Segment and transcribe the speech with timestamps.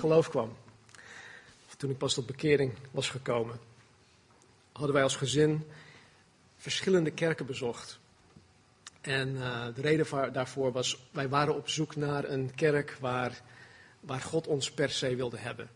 [0.00, 0.56] geloof kwam,
[1.66, 3.58] of toen ik pas tot bekering was gekomen,
[4.72, 5.64] hadden wij als gezin
[6.56, 7.98] verschillende kerken bezocht.
[9.00, 13.42] En uh, de reden daarvoor was, wij waren op zoek naar een kerk waar,
[14.00, 15.70] waar God ons per se wilde hebben.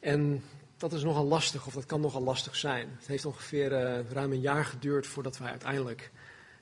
[0.00, 0.44] En
[0.76, 2.96] dat is nogal lastig, of dat kan nogal lastig zijn.
[2.98, 6.10] Het heeft ongeveer uh, ruim een jaar geduurd voordat wij uiteindelijk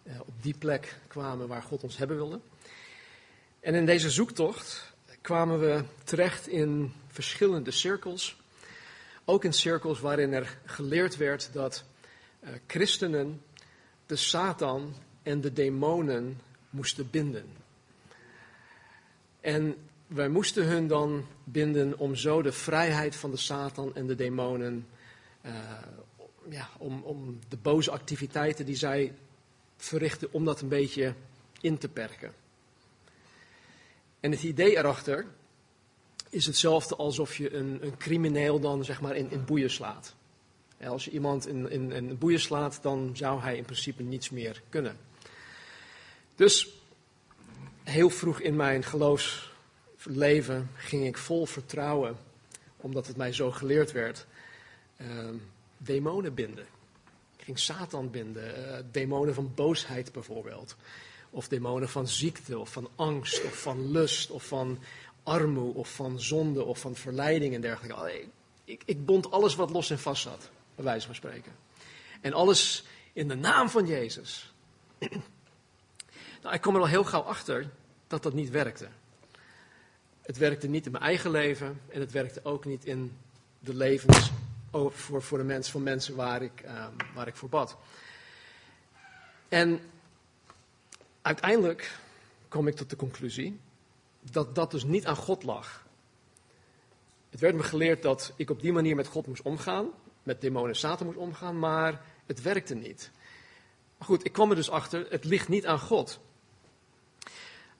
[0.03, 2.41] uh, op die plek kwamen waar God ons hebben wilde.
[3.61, 4.95] En in deze zoektocht
[5.27, 8.37] kwamen we terecht in verschillende cirkels.
[9.25, 11.85] Ook in cirkels waarin er geleerd werd dat
[12.41, 13.43] uh, christenen
[14.07, 16.41] de Satan en de demonen
[16.71, 17.47] moesten binden.
[19.41, 19.75] En
[20.07, 24.87] wij moesten hun dan binden om zo de vrijheid van de Satan en de demonen,
[25.47, 25.53] uh,
[26.49, 29.15] ja, om, om de boze activiteiten die zij
[29.77, 31.15] verrichten, om dat een beetje
[31.61, 32.33] in te perken.
[34.21, 35.27] En het idee erachter
[36.31, 40.15] is hetzelfde alsof je een, een crimineel dan zeg maar in, in boeien slaat.
[40.87, 44.63] als je iemand in, in, in boeien slaat, dan zou hij in principe niets meer
[44.69, 44.97] kunnen.
[46.35, 46.69] Dus
[47.83, 52.17] heel vroeg in mijn geloofsleven ging ik vol vertrouwen,
[52.77, 54.27] omdat het mij zo geleerd werd,
[54.97, 55.09] uh,
[55.77, 56.67] demonen binden.
[57.37, 60.77] Ik ging Satan binden, uh, demonen van boosheid bijvoorbeeld.
[61.31, 64.79] Of demonen van ziekte, of van angst, of van lust, of van
[65.23, 68.29] armoede, of van zonde, of van verleiding en dergelijke.
[68.65, 71.53] Ik, ik bond alles wat los en vast zat, bij wijze van spreken.
[72.21, 74.53] En alles in de naam van Jezus.
[76.43, 77.71] Nou, ik kom er al heel gauw achter
[78.07, 78.89] dat dat niet werkte.
[80.23, 83.17] Het werkte niet in mijn eigen leven en het werkte ook niet in
[83.59, 84.31] de levens
[84.91, 87.77] voor, voor de mensen, van mensen waar ik, um, waar ik voor bad.
[89.49, 89.81] En
[91.27, 91.99] uiteindelijk
[92.49, 93.61] kom ik tot de conclusie
[94.31, 95.87] dat dat dus niet aan God lag.
[97.31, 99.89] Het werd me geleerd dat ik op die manier met God moest omgaan,
[100.23, 103.11] met demonen en Satan moest omgaan, maar het werkte niet.
[103.99, 106.21] Maar goed, ik kwam er dus achter, het ligt niet aan God.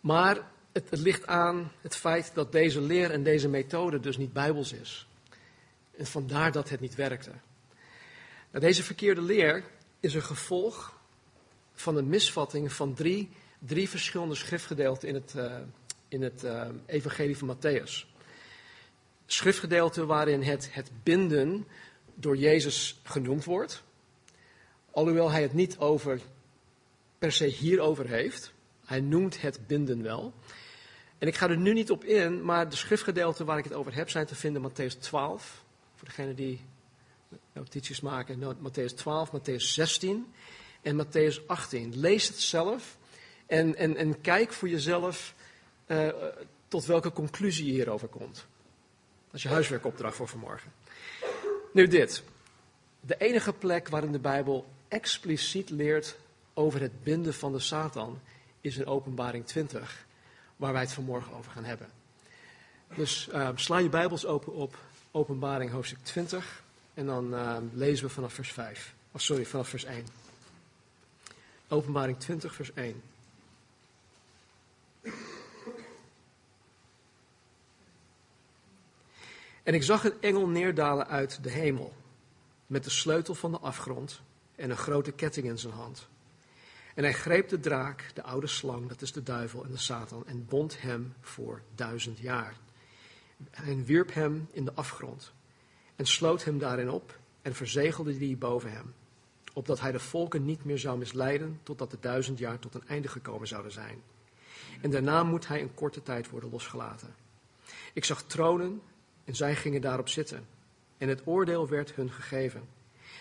[0.01, 0.37] Maar
[0.73, 4.73] het, het, ligt aan het feit dat deze leer en deze methode dus niet bijbels
[4.73, 5.09] is.
[5.97, 7.33] En vandaar dat het niet werkte.
[8.51, 9.65] Nou, deze verkeerde leer
[10.01, 10.95] is een gevolg
[11.77, 15.57] van een misvatting van drie, drie verschillende schriftgedeelten in het, uh,
[16.09, 18.07] in het uh, evangelie van Matthäus.
[19.27, 21.67] Schriftgedeelten waarin het, het binden
[22.15, 23.83] door Jezus genoemd wordt.
[24.91, 26.21] Alhoewel hij het niet over,
[27.19, 28.53] per se hierover heeft.
[28.85, 30.33] Hij noemt het binden wel.
[31.19, 33.95] En ik ga er nu niet op in, maar de schriftgedeelten waar ik het over
[33.95, 35.65] heb zijn te vinden in Matthäus 12.
[35.95, 36.61] Voor degenen die
[37.53, 40.27] notities maken, Matthäus 12, Matthäus 16
[40.83, 41.99] en Matthäus 18.
[41.99, 42.99] Lees het zelf
[43.47, 45.35] en, en, en kijk voor jezelf
[45.87, 46.09] uh,
[46.69, 48.47] tot welke conclusie je hierover komt.
[49.27, 50.73] Dat is je huiswerkopdracht voor vanmorgen.
[51.73, 52.23] Nu dit.
[53.01, 56.17] De enige plek waarin de Bijbel expliciet leert
[56.55, 58.21] over het binden van de Satan
[58.61, 60.07] is in Openbaring 20,
[60.57, 61.89] waar wij het vanmorgen over gaan hebben.
[62.95, 64.77] Dus uh, sla je Bijbels open op
[65.11, 66.63] Openbaring hoofdstuk 20
[66.95, 68.95] en dan uh, lezen we vanaf vers 5.
[69.13, 70.07] Oh, sorry, vanaf vers 1.
[71.69, 73.03] Openbaring 20, vers 1.
[79.63, 81.95] En ik zag een engel neerdalen uit de hemel,
[82.67, 84.21] met de sleutel van de afgrond
[84.55, 86.09] en een grote ketting in zijn hand.
[86.95, 90.27] En hij greep de draak, de oude slang, dat is de duivel en de Satan,
[90.27, 92.57] en bond hem voor duizend jaar.
[93.51, 95.33] En wierp hem in de afgrond
[95.97, 98.95] en sloot hem daarin op en verzegelde die boven hem,
[99.53, 103.09] opdat hij de volken niet meer zou misleiden totdat de duizend jaar tot een einde
[103.09, 104.03] gekomen zouden zijn.
[104.81, 107.15] En daarna moet hij een korte tijd worden losgelaten.
[107.93, 108.81] Ik zag tronen
[109.25, 110.47] en zij gingen daarop zitten.
[110.99, 112.63] En het oordeel werd hun gegeven.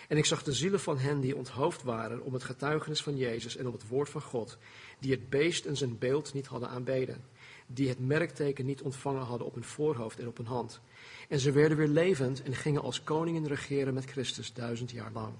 [0.08, 3.56] En ik zag de zielen van hen die onthoofd waren om het getuigenis van Jezus
[3.56, 4.58] en om het woord van God,
[4.98, 7.24] die het beest en zijn beeld niet hadden aanbeden,
[7.66, 10.80] die het merkteken niet ontvangen hadden op hun voorhoofd en op hun hand.
[11.28, 15.32] En ze werden weer levend en gingen als koningen regeren met Christus duizend jaar lang.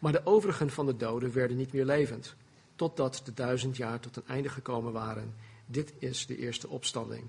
[0.00, 2.36] Maar de overigen van de doden werden niet meer levend,
[2.76, 5.34] totdat de duizend jaar tot een einde gekomen waren.
[5.66, 7.28] Dit is de eerste opstanding.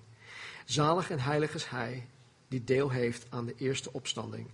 [0.65, 2.07] Zalig en heilig is hij
[2.47, 4.47] die deel heeft aan de eerste opstanding.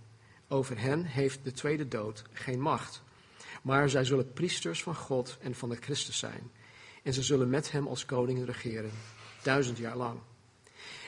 [0.48, 3.02] Over hen heeft de tweede dood geen macht.
[3.62, 6.50] Maar zij zullen priesters van God en van de Christus zijn.
[7.02, 8.90] En ze zullen met hem als koningen regeren,
[9.42, 10.18] duizend jaar lang.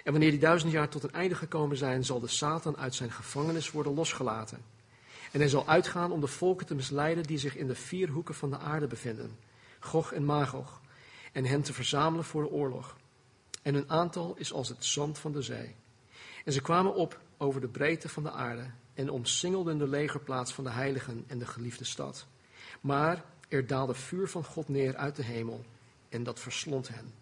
[0.05, 3.13] En wanneer die duizend jaar tot een einde gekomen zijn, zal de Satan uit zijn
[3.13, 4.59] gevangenis worden losgelaten.
[5.33, 8.35] En hij zal uitgaan om de volken te misleiden die zich in de vier hoeken
[8.35, 9.39] van de aarde bevinden,
[9.87, 10.81] Gog en Magog,
[11.33, 12.97] en hen te verzamelen voor de oorlog.
[13.63, 15.75] En hun aantal is als het zand van de zee.
[16.45, 20.65] En ze kwamen op over de breedte van de aarde en omsingelden de legerplaats van
[20.65, 22.27] de heiligen en de geliefde stad.
[22.81, 25.65] Maar er daalde vuur van God neer uit de hemel
[26.09, 27.13] en dat verslond hen.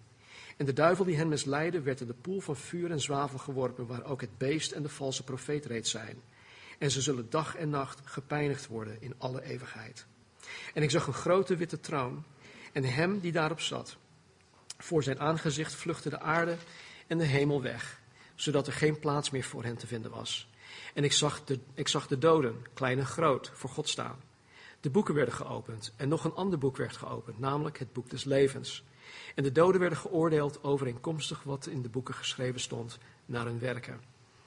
[0.56, 3.86] En de duivel die hen misleidde werd in de poel van vuur en zwavel geworpen,
[3.86, 6.22] waar ook het beest en de valse profeet reeds zijn.
[6.78, 10.06] En ze zullen dag en nacht gepijnigd worden in alle eeuwigheid.
[10.74, 12.24] En ik zag een grote witte troon
[12.74, 13.96] en hem die daarop zat.
[14.78, 16.56] Voor zijn aangezicht vluchtte de aarde
[17.06, 18.00] en de hemel weg,
[18.34, 20.48] zodat er geen plaats meer voor hen te vinden was.
[20.94, 24.16] En ik zag de, ik zag de doden, klein en groot, voor God staan.
[24.80, 28.24] De boeken werden geopend en nog een ander boek werd geopend, namelijk het boek des
[28.24, 28.84] levens.
[29.34, 34.00] En de doden werden geoordeeld overeenkomstig wat in de boeken geschreven stond, naar hun werken.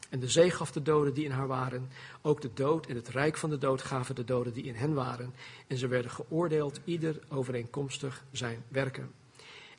[0.09, 1.89] En de zee gaf de doden die in haar waren.
[2.21, 4.94] Ook de dood en het rijk van de dood gaven de doden die in hen
[4.94, 5.33] waren.
[5.68, 9.12] En ze werden geoordeeld, ieder overeenkomstig zijn werken.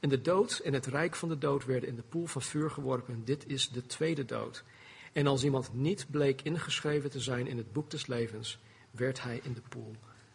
[0.01, 2.71] En de dood en het rijk van de dood werden in de poel van vuur
[2.71, 3.25] geworpen.
[3.25, 4.65] Dit is de tweede dood.
[5.13, 8.59] En als iemand niet bleek ingeschreven te zijn in het boek des levens,
[8.91, 9.95] werd hij in de poel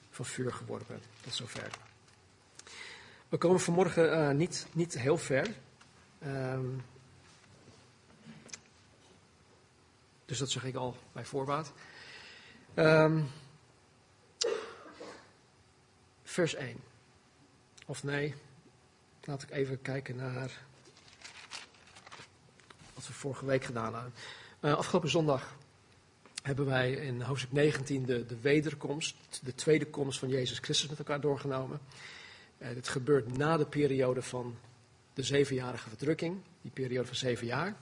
[0.10, 1.00] van vuur geworpen.
[1.22, 1.70] Tot zover.
[3.30, 5.48] We komen vanmorgen uh, niet, niet heel ver.
[6.26, 6.82] Um,
[10.34, 11.74] dus dat zeg ik al bij voorbaat.
[12.76, 13.30] Um,
[16.24, 16.78] vers 1.
[17.86, 18.36] Of nee,
[19.24, 20.62] laat ik even kijken naar
[22.94, 24.14] wat we vorige week gedaan hebben.
[24.62, 25.56] Uh, afgelopen zondag
[26.44, 31.00] hebben wij in hoofdstuk 19 de, de wederkomst, de tweede komst van Jezus Christus met
[31.00, 31.80] elkaar doorgenomen.
[32.58, 34.58] Uh, dit gebeurt na de periode van
[35.14, 37.76] de zevenjarige verdrukking, die periode van zeven jaar.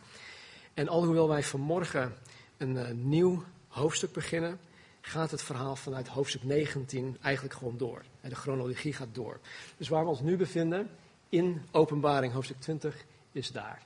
[0.73, 2.17] En alhoewel wij vanmorgen
[2.61, 4.59] een uh, nieuw hoofdstuk beginnen,
[5.01, 8.03] gaat het verhaal vanuit hoofdstuk 19 eigenlijk gewoon door.
[8.21, 9.39] En de chronologie gaat door.
[9.77, 10.89] Dus waar we ons nu bevinden,
[11.29, 13.81] in openbaring hoofdstuk 20, is daar.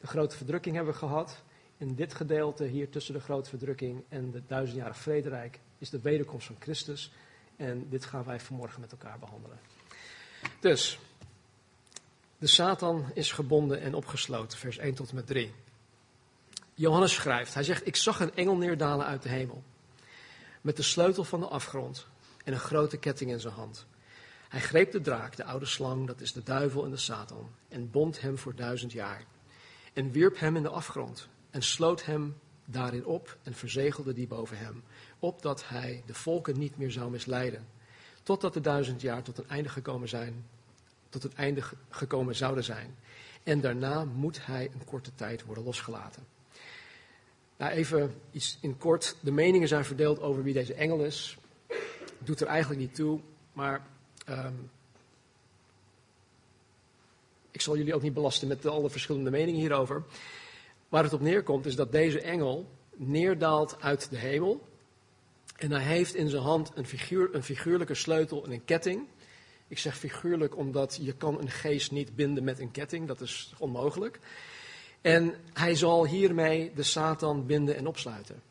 [0.00, 1.42] De grote verdrukking hebben we gehad.
[1.76, 6.46] In dit gedeelte hier tussen de grote verdrukking en de duizendjarig vrederijk is de wederkomst
[6.46, 7.12] van Christus.
[7.56, 9.58] En dit gaan wij vanmorgen met elkaar behandelen.
[10.60, 10.98] Dus,
[12.38, 15.52] de Satan is gebonden en opgesloten, vers 1 tot en met 3.
[16.82, 19.62] Johannes schrijft, hij zegt, ik zag een engel neerdalen uit de hemel.
[20.60, 22.06] Met de sleutel van de afgrond
[22.44, 23.86] en een grote ketting in zijn hand.
[24.48, 27.90] Hij greep de draak, de oude slang, dat is de duivel en de Satan, en
[27.90, 29.24] bond hem voor duizend jaar.
[29.92, 34.58] En wierp hem in de afgrond en sloot hem daarin op en verzegelde die boven
[34.58, 34.82] hem,
[35.18, 37.66] opdat hij de volken niet meer zou misleiden,
[38.22, 40.46] totdat de duizend jaar tot een einde gekomen zijn,
[41.08, 42.96] tot het einde gekomen zouden zijn.
[43.42, 46.40] En daarna moet hij een korte tijd worden losgelaten.
[47.62, 49.16] Nou, even iets in kort.
[49.20, 51.36] De meningen zijn verdeeld over wie deze engel is.
[52.18, 53.20] Doet er eigenlijk niet toe,
[53.52, 53.86] maar
[54.28, 54.70] um,
[57.50, 60.02] ik zal jullie ook niet belasten met alle verschillende meningen hierover.
[60.88, 64.66] Waar het op neerkomt is dat deze engel neerdaalt uit de hemel.
[65.56, 69.06] En hij heeft in zijn hand een, figuur, een figuurlijke sleutel en een ketting.
[69.68, 73.06] Ik zeg figuurlijk omdat je kan een geest niet binden met een ketting.
[73.06, 74.18] Dat is onmogelijk.
[75.02, 78.42] En hij zal hiermee de Satan binden en opsluiten.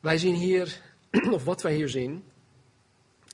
[0.00, 0.80] Wij zien hier,
[1.32, 2.24] of wat wij hier zien,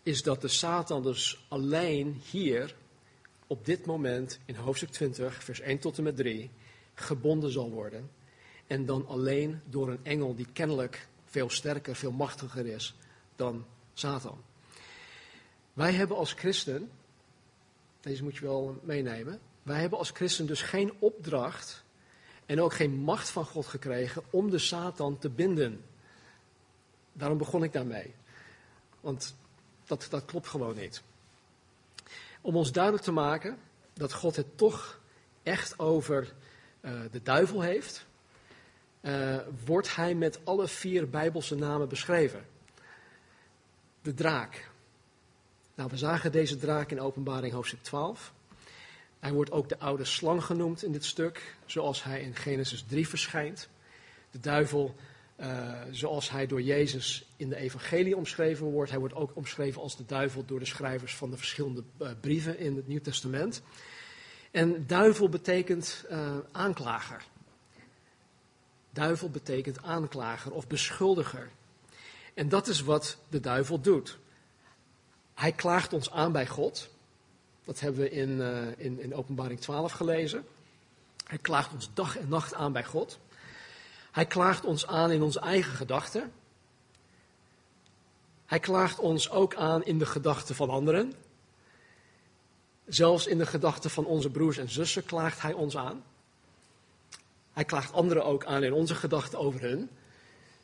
[0.02, 2.74] is dat de Satan dus alleen hier,
[3.46, 6.50] op dit moment, in hoofdstuk 20, vers 1 tot en met 3,
[6.94, 8.10] gebonden zal worden.
[8.66, 12.94] En dan alleen door een engel die kennelijk veel sterker, veel machtiger is
[13.36, 14.42] dan Satan.
[15.72, 16.90] Wij hebben als christen,
[18.00, 21.84] deze moet je wel meenemen, wij hebben als christen dus geen opdracht
[22.46, 25.84] en ook geen macht van God gekregen om de Satan te binden.
[27.12, 28.14] Daarom begon ik daarmee.
[29.00, 29.36] Want
[29.84, 31.02] dat, dat klopt gewoon niet.
[32.40, 33.58] Om ons duidelijk te maken
[33.92, 35.00] dat God het toch
[35.42, 36.32] echt over
[36.80, 38.06] uh, de duivel heeft,
[39.00, 42.46] uh, wordt hij met alle vier Bijbelse namen beschreven.
[44.02, 44.70] De draak.
[45.74, 48.34] Nou, we zagen deze draak in Openbaring hoofdstuk 12.
[49.20, 53.08] Hij wordt ook de oude slang genoemd in dit stuk, zoals hij in Genesis 3
[53.08, 53.68] verschijnt.
[54.30, 54.94] De duivel,
[55.40, 58.90] uh, zoals hij door Jezus in de evangelie omschreven wordt.
[58.90, 62.58] Hij wordt ook omschreven als de duivel door de schrijvers van de verschillende uh, brieven
[62.58, 63.62] in het Nieuw Testament.
[64.50, 67.22] En duivel betekent uh, aanklager.
[68.90, 71.50] Duivel betekent aanklager of beschuldiger.
[72.34, 74.18] En dat is wat de duivel doet.
[75.34, 76.95] Hij klaagt ons aan bij God.
[77.66, 80.46] Dat hebben we in, uh, in, in Openbaring 12 gelezen.
[81.26, 83.18] Hij klaagt ons dag en nacht aan bij God.
[84.12, 86.32] Hij klaagt ons aan in onze eigen gedachten.
[88.46, 91.12] Hij klaagt ons ook aan in de gedachten van anderen.
[92.86, 96.04] Zelfs in de gedachten van onze broers en zussen klaagt hij ons aan.
[97.52, 99.90] Hij klaagt anderen ook aan in onze gedachten over hun.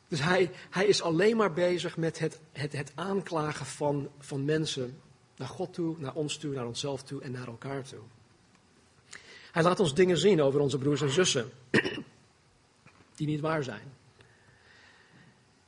[0.07, 5.01] Dus hij, hij is alleen maar bezig met het, het, het aanklagen van, van mensen
[5.37, 8.03] naar God toe, naar ons toe, naar onszelf toe en naar elkaar toe.
[9.51, 11.51] Hij laat ons dingen zien over onze broers en zussen
[13.15, 13.93] die niet waar zijn.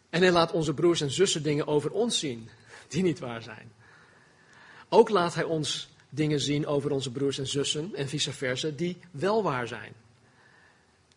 [0.09, 2.49] En hij laat onze broers en zussen dingen over ons zien
[2.87, 3.71] die niet waar zijn.
[4.89, 8.97] Ook laat hij ons dingen zien over onze broers en zussen en vice versa die
[9.11, 9.93] wel waar zijn.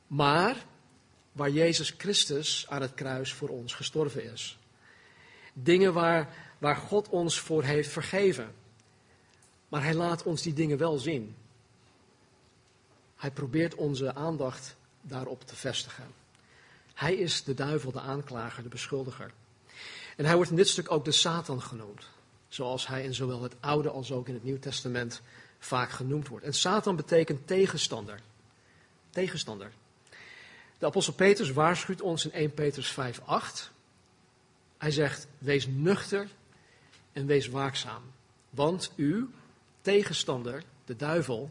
[0.07, 0.57] Maar
[1.33, 4.59] waar Jezus Christus aan het kruis voor ons gestorven is.
[5.53, 8.55] Dingen waar, waar God ons voor heeft vergeven.
[9.69, 11.37] Maar hij laat ons die dingen wel zien.
[13.17, 16.07] Hij probeert onze aandacht daarop te vestigen.
[16.95, 19.33] Hij is de duivel, de aanklager, de beschuldiger.
[20.17, 22.09] En hij wordt in dit stuk ook de Satan genoemd.
[22.49, 25.21] Zoals hij in zowel het Oude als ook in het Nieuw Testament
[25.59, 26.45] vaak genoemd wordt.
[26.45, 28.21] En Satan betekent tegenstander.
[29.11, 29.71] Tegenstander.
[30.79, 33.71] De apostel Petrus waarschuwt ons in 1 Petrus 5, 8.
[34.79, 36.29] Hij zegt, wees nuchter
[37.19, 38.03] en wees waakzaam.
[38.51, 39.29] Want u,
[39.81, 41.51] tegenstander, de duivel,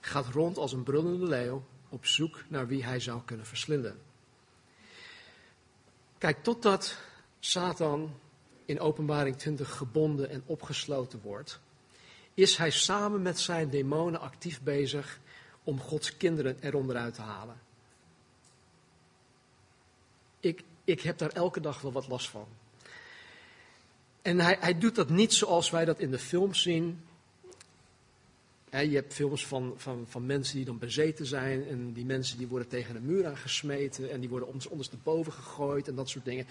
[0.00, 4.00] gaat rond als een brullende leeuw op zoek naar wie hij zou kunnen verslinden.
[6.18, 6.98] Kijk, totdat
[7.40, 8.14] Satan
[8.64, 11.60] in Openbaring 20 gebonden en opgesloten wordt,
[12.34, 15.20] is hij samen met zijn demonen actief bezig
[15.64, 17.60] om Gods kinderen eronder uit te halen.
[20.40, 22.46] Ik, ik heb daar elke dag wel wat last van.
[24.28, 27.04] En hij, hij doet dat niet zoals wij dat in de films zien.
[28.70, 31.68] je hebt films van, van, van mensen die dan bezeten zijn.
[31.68, 34.10] En die mensen die worden tegen een muur aangesmeten.
[34.10, 36.46] En die worden ondersteboven gegooid en dat soort dingen.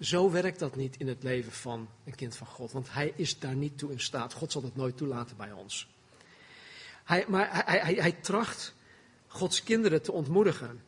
[0.00, 2.72] Zo werkt dat niet in het leven van een kind van God.
[2.72, 4.32] Want hij is daar niet toe in staat.
[4.32, 5.88] God zal dat nooit toelaten bij ons.
[7.04, 8.74] Hij, maar hij, hij, hij tracht
[9.26, 10.82] Gods kinderen te ontmoedigen.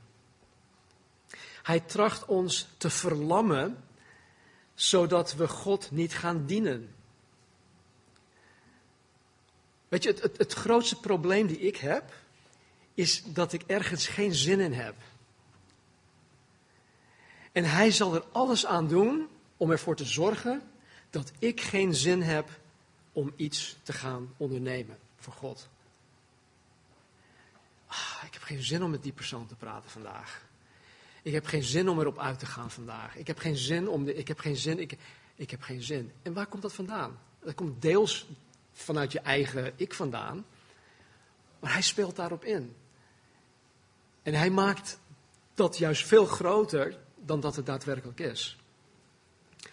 [1.63, 3.85] Hij tracht ons te verlammen,
[4.75, 6.95] zodat we God niet gaan dienen.
[9.89, 12.15] Weet je, het, het, grootste probleem die ik heb,
[12.95, 14.95] is dat ik ergens geen zin in heb.
[17.53, 20.63] En hij zal er alles aan doen om ervoor te zorgen
[21.11, 22.49] dat ik geen zin heb
[23.13, 25.69] om iets te gaan ondernemen voor God.
[27.87, 30.44] Ah, ik heb geen zin om met die persoon te praten vandaag.
[31.25, 33.17] Ik heb geen zin om erop uit te gaan vandaag.
[33.17, 34.97] Ik heb geen zin om de, ik heb geen zin, ik,
[35.35, 36.13] ik heb geen zin.
[36.23, 37.19] En waar komt dat vandaan?
[37.41, 38.27] Dat komt deels
[38.73, 40.47] vanuit je eigen ik vandaan.
[41.61, 42.77] Maar hij speelt daarop in.
[44.23, 44.99] En hij maakt
[45.55, 48.57] dat juist veel groter dan dat het daadwerkelijk is.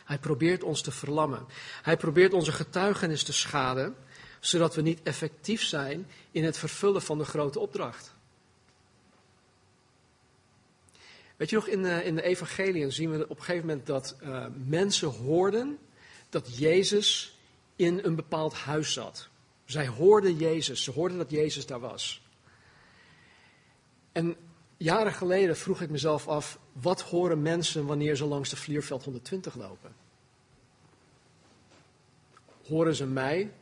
[0.04, 1.46] Hij probeert ons te verlammen.
[1.82, 3.96] Hij probeert onze getuigenis te schaden,
[4.40, 8.14] zodat we niet effectief zijn in het vervullen van de grote opdracht.
[11.42, 14.16] Weet je nog, in de, in de evangeliën zien we op een gegeven moment dat
[14.24, 15.78] uh, mensen hoorden
[16.30, 17.38] dat Jezus
[17.76, 19.30] in een bepaald huis zat.
[19.66, 22.26] Zij hoorden Jezus, ze hoorden dat Jezus daar was.
[24.12, 24.36] En
[24.78, 29.56] jaren geleden vroeg ik mezelf af, wat horen mensen wanneer ze langs de Vlierveld 120
[29.56, 29.96] lopen?
[32.68, 33.54] Horen ze mij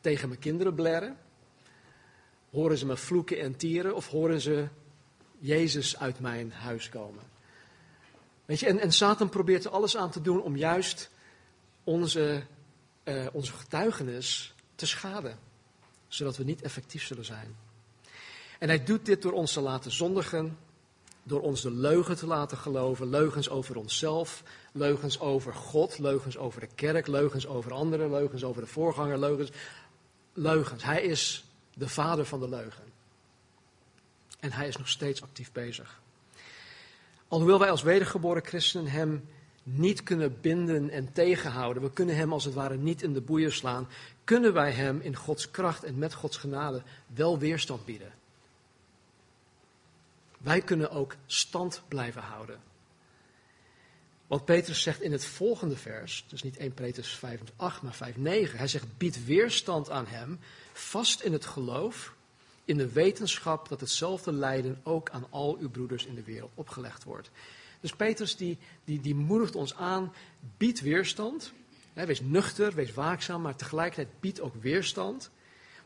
[0.00, 1.18] tegen mijn kinderen blerren?
[2.50, 3.94] Horen ze me vloeken en tieren?
[3.94, 4.68] Of horen ze
[5.44, 7.22] Jezus uit mijn huis komen.
[8.44, 11.10] Weet je, en, Satan probeert er alles aan te doen om juist
[11.84, 12.42] onze,
[13.04, 15.38] uh, onze getuigenis te schaden.
[16.08, 17.56] Zodat we niet effectief zullen zijn.
[18.58, 20.58] En hij doet dit door ons te laten zondigen,
[21.22, 26.60] door ons de leugen te laten geloven, leugens over onszelf, leugens over God, leugens over
[26.60, 29.18] de kerk, leugens over anderen, leugens over de voorganger.
[30.32, 30.84] Leugens.
[30.84, 32.93] Hij is de vader van de leugen.
[34.44, 36.00] En hij is nog steeds actief bezig.
[37.28, 39.28] Alhoewel wij als wedergeboren christenen hem
[39.62, 43.52] niet kunnen binden en tegenhouden, we kunnen hem als het ware niet in de boeien
[43.52, 43.88] slaan,
[44.24, 48.12] kunnen wij hem in Gods kracht en met Gods genade wel weerstand bieden.
[50.38, 52.60] Wij kunnen ook stand blijven houden.
[54.26, 58.16] Want Petrus zegt in het volgende vers, dus niet 1 Petrus 5, 8, maar 5,
[58.16, 60.40] 9, hij zegt, bied weerstand aan hem,
[60.72, 62.14] vast in het geloof,
[62.64, 67.04] in de wetenschap dat hetzelfde lijden ook aan al uw broeders in de wereld opgelegd
[67.04, 67.30] wordt.
[67.80, 70.12] Dus Petrus die, die, die moedigt ons aan,
[70.56, 71.52] bied weerstand.
[71.92, 75.30] Wees nuchter, wees waakzaam, maar tegelijkertijd bied ook weerstand.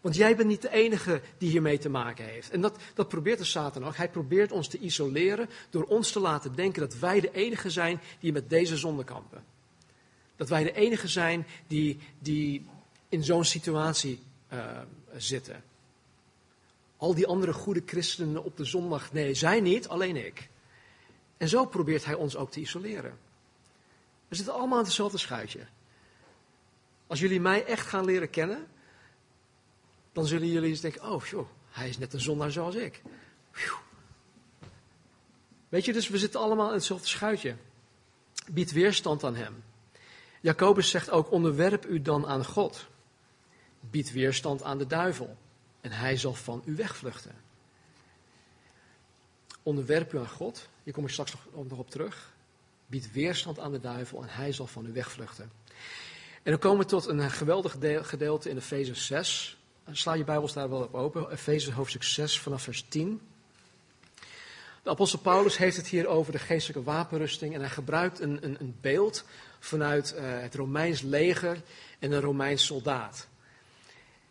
[0.01, 2.51] Want jij bent niet de enige die hiermee te maken heeft.
[2.51, 3.97] En dat, dat probeert de Satan ook.
[3.97, 8.01] Hij probeert ons te isoleren door ons te laten denken dat wij de enige zijn
[8.21, 9.45] die met deze zonde kampen.
[10.37, 12.67] Dat wij de enige zijn die, die
[13.09, 14.79] in zo'n situatie uh,
[15.17, 15.63] zitten.
[16.99, 20.49] Al die andere goede christenen op de zondag, nee, zij niet, alleen ik.
[21.37, 23.19] En zo probeert hij ons ook te isoleren.
[24.29, 25.67] We zitten allemaal in hetzelfde schuitje.
[27.07, 28.67] Als jullie mij echt gaan leren kennen,
[30.13, 33.03] dan zullen jullie eens denken, oh joh, hij is net een zondaar zoals ik.
[35.69, 37.57] Weet je, dus we zitten allemaal in hetzelfde schuitje.
[38.51, 39.65] Bied weerstand aan hem.
[40.41, 42.87] Jacobus zegt ook, onderwerp u dan aan God.
[43.81, 45.37] Bied weerstand aan de duivel
[45.81, 47.35] en hij zal van u wegvluchten.
[49.63, 52.33] Onderwerp u aan God, hier kom ik straks nog op terug.
[52.87, 55.51] Bied weerstand aan de duivel en hij zal van u wegvluchten.
[56.43, 59.59] En dan komen we tot een geweldig gedeelte in Efeze 6.
[59.93, 61.31] Sla je Bijbels daar wel op open.
[61.31, 63.21] Efeze hoofdstuk 6 vanaf vers 10.
[64.83, 68.57] De apostel Paulus heeft het hier over de geestelijke wapenrusting en hij gebruikt een, een,
[68.61, 69.25] een beeld
[69.59, 71.63] vanuit uh, het Romeins leger
[71.99, 73.29] en een Romeins soldaat.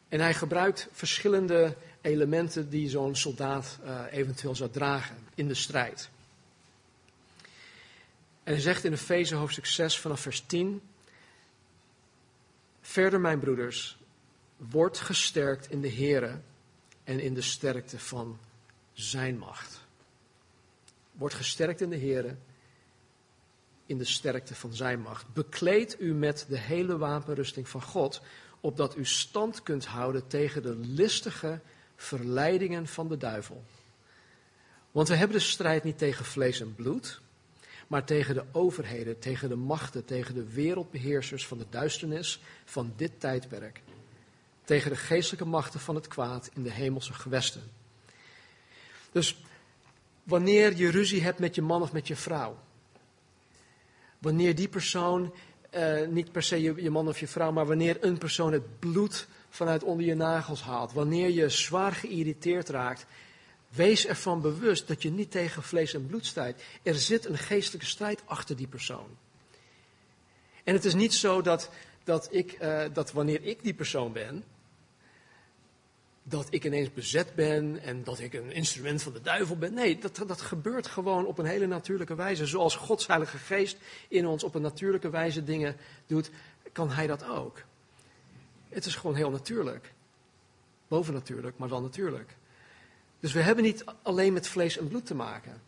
[0.10, 6.10] En hij gebruikt verschillende elementen die zo'n soldaat uh, eventueel zou dragen in de strijd.
[8.44, 10.82] En hij zegt in Efeze hoofdstuk 6 vanaf vers 10.
[12.82, 13.98] Verder, mijn broeders,
[14.58, 16.40] wordt gesterkt in de Here
[17.04, 18.40] en in de sterkte van
[18.94, 19.86] zijn macht.
[21.12, 22.36] Wordt gesterkt in de Here,
[23.86, 25.34] in de sterkte van zijn macht.
[25.34, 28.22] Bekleed u met de hele wapenrusting van God,
[28.60, 31.60] opdat u stand kunt houden tegen de listige
[31.96, 33.64] verleidingen van de duivel.
[34.92, 37.22] Want we hebben de strijd niet tegen vlees en bloed,
[37.88, 43.20] maar tegen de overheden, tegen de machten, tegen de wereldbeheersers van de duisternis van dit
[43.20, 43.82] tijdperk.
[44.64, 47.62] Tegen de geestelijke machten van het kwaad in de hemelse gewesten.
[49.12, 49.42] Dus
[50.24, 52.60] wanneer je ruzie hebt met je man of met je vrouw,
[54.18, 55.34] wanneer die persoon,
[55.70, 59.28] eh, niet per se je, man of je vrouw, maar wanneer een persoon het bloed
[59.50, 63.06] vanuit onder je nagels haalt, wanneer je zwaar geïrriteerd raakt,
[63.70, 66.64] wees ervan bewust dat je niet tegen vlees en bloed strijdt.
[66.84, 69.08] Er zit een geestelijke strijd achter die persoon.
[70.64, 71.70] En het is niet zo dat,
[72.04, 74.44] dat, ik, uh, dat wanneer ik die persoon ben,
[76.30, 79.74] dat ik ineens bezet ben en dat ik een instrument van de duivel ben.
[79.74, 82.46] Nee, dat, dat gebeurt gewoon op een hele natuurlijke wijze.
[82.46, 86.30] Zoals Gods Heilige Geest in ons op een natuurlijke wijze dingen doet,
[86.72, 87.62] kan Hij dat ook.
[88.70, 89.94] Het is gewoon heel natuurlijk.
[90.88, 92.36] Bovennatuurlijk, maar wel natuurlijk.
[93.20, 95.62] Dus we hebben niet alleen met vlees en bloed te maken,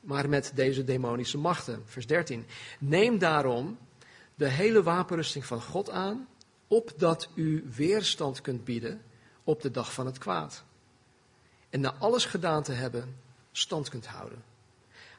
[0.00, 1.82] maar met deze demonische machten.
[1.84, 2.46] Vers 13.
[2.78, 3.78] Neem daarom
[4.34, 6.28] de hele wapenrusting van God aan,
[6.68, 9.00] opdat u weerstand kunt bieden
[9.44, 10.64] op de dag van het kwaad.
[11.70, 13.16] En na alles gedaan te hebben,
[13.52, 14.44] stand kunt houden.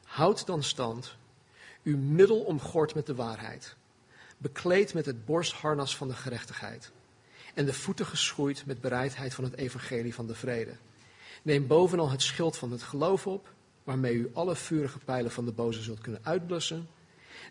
[0.04, 1.16] Houd dan stand,
[1.82, 3.76] uw middel omgord met de waarheid,
[4.38, 6.92] bekleed met het borstharnas van de gerechtigheid
[7.54, 10.76] en de voeten geschoeid met bereidheid van het evangelie van de vrede.
[11.42, 13.52] Neem bovenal het schild van het geloof op,
[13.84, 16.88] waarmee u alle vurige pijlen van de boze zult kunnen uitblussen.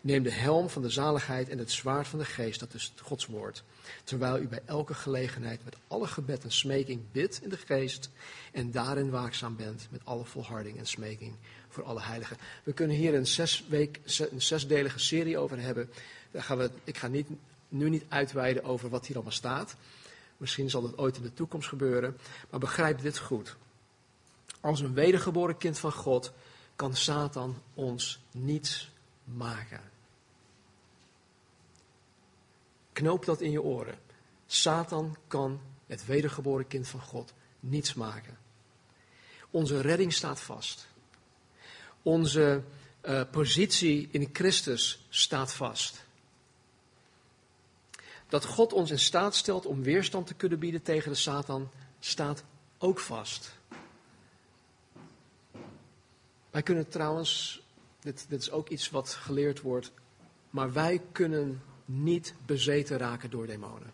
[0.02, 3.26] Neem de helm van de zaligheid en het zwaard van de geest, dat is Gods
[3.26, 3.62] woord.
[4.04, 8.10] Terwijl u bij elke gelegenheid met alle gebed en smeking bidt in de geest
[8.52, 11.34] en daarin waakzaam bent met alle volharding en smeking
[11.68, 12.36] voor alle heiligen.
[12.64, 15.90] We kunnen hier een, zes week, een zesdelige serie over hebben.
[16.30, 17.28] Daar gaan we, ik ga niet,
[17.68, 19.76] nu niet uitweiden over wat hier allemaal staat.
[20.36, 22.16] Misschien zal dat ooit in de toekomst gebeuren.
[22.50, 23.56] Maar begrijp dit goed.
[24.60, 26.32] Als een wedergeboren kind van God
[26.76, 28.90] kan Satan ons niets
[29.34, 29.80] maken.
[32.92, 33.98] Knoop dat in je oren.
[34.46, 38.38] Satan kan het wedergeboren kind van God niets maken.
[39.50, 40.86] Onze redding staat vast.
[42.02, 42.62] Onze
[43.02, 46.04] uh, positie in Christus staat vast.
[48.28, 52.44] Dat God ons in staat stelt om weerstand te kunnen bieden tegen de Satan staat
[52.78, 53.54] ook vast.
[56.50, 57.62] Wij kunnen trouwens,
[58.14, 59.92] dit, is ook iets wat geleerd wordt,
[60.50, 63.92] maar wij kunnen niet bezeten raken door demonen.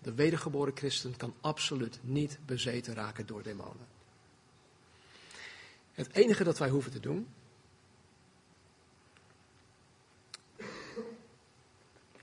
[0.00, 3.86] De wedergeboren christen kan absoluut niet bezeten raken door demonen.
[5.92, 7.28] Het enige dat wij hoeven te doen,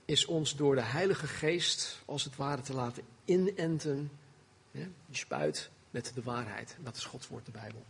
[0.04, 4.10] is ons door de Heilige Geest als het ware te laten inenten,
[4.70, 6.76] je spuit met de waarheid.
[6.80, 7.84] Dat is Gods woord, de Bijbel.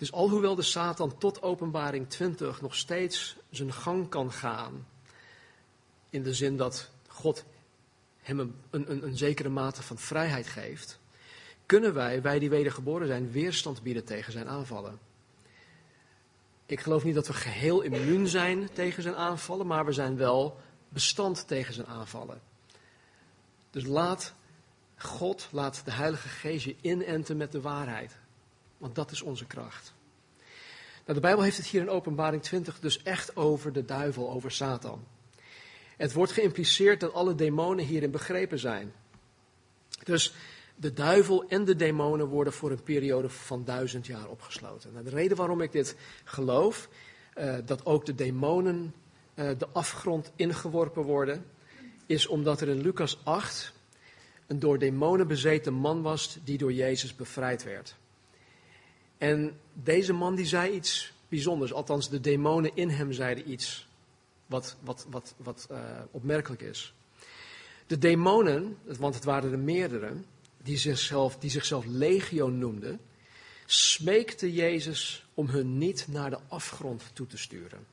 [0.00, 4.86] Dus alhoewel de Satan tot openbaring 20 nog steeds zijn gang kan gaan,
[6.10, 7.44] in de zin dat God
[8.20, 10.98] hem een, een, een zekere mate van vrijheid geeft,
[11.66, 14.98] kunnen wij, wij die wedergeboren zijn, weerstand bieden tegen zijn aanvallen.
[16.66, 20.60] Ik geloof niet dat we geheel immuun zijn tegen zijn aanvallen, maar we zijn wel
[20.88, 22.40] bestand tegen zijn aanvallen.
[23.70, 24.34] Dus laat
[24.96, 28.19] God laat de Heilige Geest je inenten met de waarheid.
[28.80, 29.94] Want dat is onze kracht.
[31.04, 34.50] Nou, de Bijbel heeft het hier in Openbaring 20 dus echt over de duivel, over
[34.50, 35.04] Satan.
[35.96, 38.92] Het wordt geïmpliceerd dat alle demonen hierin begrepen zijn.
[40.04, 40.34] Dus
[40.76, 44.92] de duivel en de demonen worden voor een periode van duizend jaar opgesloten.
[44.92, 46.88] Nou, de reden waarom ik dit geloof,
[47.38, 48.94] uh, dat ook de demonen
[49.34, 51.44] uh, de afgrond ingeworpen worden,
[52.06, 53.72] is omdat er in Lucas 8
[54.46, 57.96] een door demonen bezeten man was die door Jezus bevrijd werd.
[59.20, 63.88] En deze man die zei iets bijzonders, althans de demonen in hem zeiden iets
[64.46, 65.78] wat, wat, wat, wat uh,
[66.10, 66.94] opmerkelijk is.
[67.86, 70.12] De demonen, want het waren er meerdere,
[70.62, 73.00] die zichzelf, die zichzelf legio noemden,
[73.66, 77.86] smeekten Jezus om hun niet naar de afgrond toe te sturen.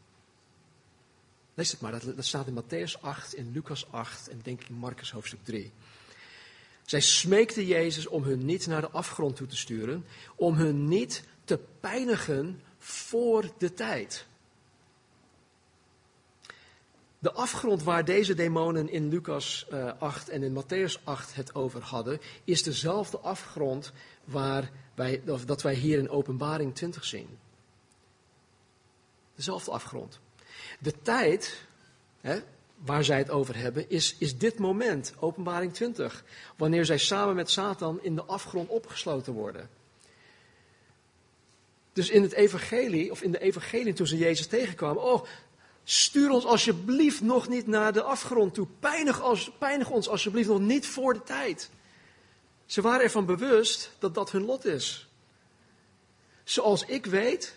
[1.53, 4.69] Lees het maar, dat, dat staat in Matthäus 8, in Lucas 8 en denk ik
[4.69, 5.71] in Marcus hoofdstuk 3.
[6.87, 11.23] Zij smeekten Jezus om hun niet naar de afgrond toe te sturen, om hun niet
[11.43, 14.25] te pijnigen voor de tijd.
[17.19, 19.67] De afgrond waar deze demonen in Lucas
[19.99, 23.91] 8 eh, en in Matthäus 8 het over hadden, is dezelfde afgrond
[24.23, 27.37] waar wij, dat wij hier in Openbaring 20 zien.
[29.35, 30.19] Dezelfde afgrond.
[30.79, 31.65] De tijd
[32.21, 32.39] hè,
[32.77, 36.23] waar zij het over hebben, is, is dit moment, Openbaring 20,
[36.55, 39.69] wanneer zij samen met Satan in de afgrond opgesloten worden.
[41.93, 45.25] Dus in het evangelie, of in de evangelie toen ze Jezus tegenkwamen, oh,
[45.89, 48.67] Stuur ons alsjeblieft nog niet naar de afgrond toe.
[48.79, 51.69] Pijnig, als, pijnig ons alsjeblieft nog niet voor de tijd.
[52.65, 55.07] Ze waren ervan bewust dat dat hun lot is.
[56.43, 57.56] Zoals ik weet,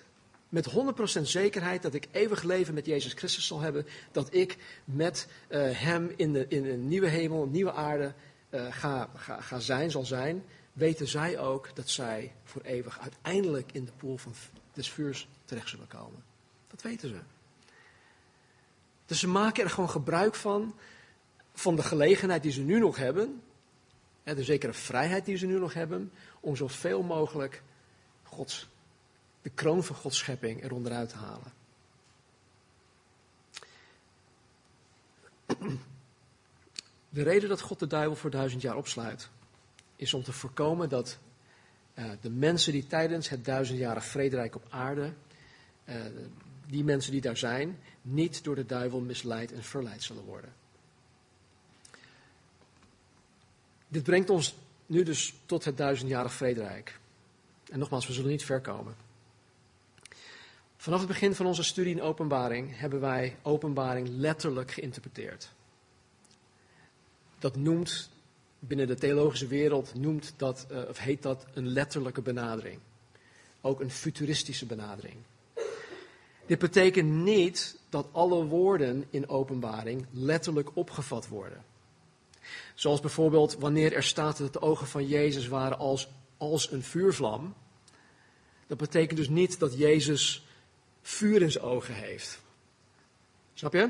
[0.51, 0.71] met
[1.19, 3.87] 100% zekerheid, dat ik eeuwig leven met Jezus Christus zal hebben.
[4.13, 8.15] Dat ik met uh, Hem in, de, in een nieuwe hemel, een nieuwe aarde
[8.51, 10.45] uh, ga, ga, ga zijn, zal zijn.
[10.73, 14.35] Weten zij ook dat zij voor eeuwig uiteindelijk in de pool van
[14.73, 16.25] des vuurs terecht zullen komen.
[16.69, 17.21] Dat weten ze.
[19.07, 20.75] Dus ze maken er gewoon gebruik van,
[21.55, 23.43] van de gelegenheid die ze nu nog hebben,
[24.23, 27.63] de zekere vrijheid die ze nu nog hebben, om zoveel mogelijk
[28.23, 28.69] Gods,
[29.43, 31.53] de kroon van Gods schepping eronderuit te halen.
[37.09, 39.29] De reden dat God de duivel voor duizend jaar opsluit,
[39.97, 41.19] is om te voorkomen dat
[41.95, 45.13] uh, de mensen die tijdens het duizendjarig vrederijk op aarde,
[45.85, 45.95] uh,
[46.67, 50.53] die mensen die daar zijn, niet door de duivel misleid en verleid zullen worden.
[53.89, 54.55] Dit brengt ons
[54.87, 56.99] nu dus tot het duizendjarig vrederijk.
[57.71, 58.95] En nogmaals, we zullen niet ver komen.
[60.81, 65.53] Vanaf het begin van onze studie in openbaring hebben wij openbaring letterlijk geïnterpreteerd.
[67.39, 68.11] Dat noemt,
[68.59, 72.79] binnen de theologische wereld, noemt dat, uh, of heet dat een letterlijke benadering.
[73.61, 75.17] Ook een futuristische benadering.
[76.47, 81.65] Dit betekent niet dat alle woorden in openbaring letterlijk opgevat worden.
[82.75, 87.55] Zoals bijvoorbeeld wanneer er staat dat de ogen van Jezus waren als, als een vuurvlam.
[88.67, 90.49] Dat betekent dus niet dat Jezus
[91.11, 92.41] vuur in zijn ogen heeft.
[93.55, 93.89] Snap je?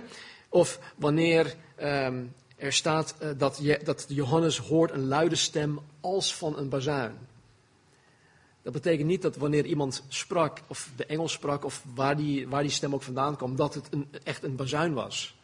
[0.48, 6.34] Of wanneer um, er staat uh, dat, je, dat Johannes hoort een luide stem als
[6.34, 7.18] van een bazuin.
[8.62, 12.62] Dat betekent niet dat wanneer iemand sprak, of de engel sprak, of waar die, waar
[12.62, 15.38] die stem ook vandaan kwam, dat het een, echt een bazuin was.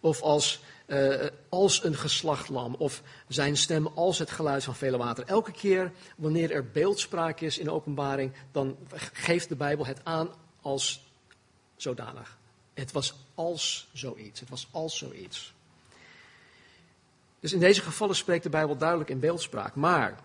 [0.00, 5.24] Of als, uh, als een geslachtlam, of zijn stem als het geluid van vele water.
[5.24, 8.76] Elke keer wanneer er beeldspraak is in de openbaring, dan
[9.12, 10.30] geeft de Bijbel het aan
[10.62, 11.04] als
[11.76, 12.38] zodanig.
[12.74, 14.40] Het was als zoiets.
[14.40, 15.54] Het was als zoiets.
[17.40, 19.74] Dus in deze gevallen spreekt de Bijbel duidelijk in beeldspraak.
[19.74, 20.18] Maar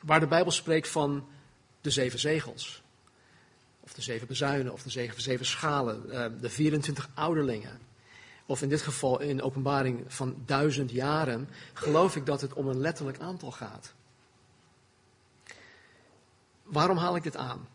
[0.00, 1.28] Waar de Bijbel spreekt van
[1.80, 2.82] de zeven zegels.
[3.80, 7.80] Of de zeven bezuinen, of de zeven, zeven schalen, eh, de 24 ouderlingen.
[8.46, 12.80] Of in dit geval in openbaring van duizend jaren, geloof ik dat het om een
[12.80, 13.94] letterlijk aantal gaat.
[16.62, 17.68] Waarom haal ik dit aan?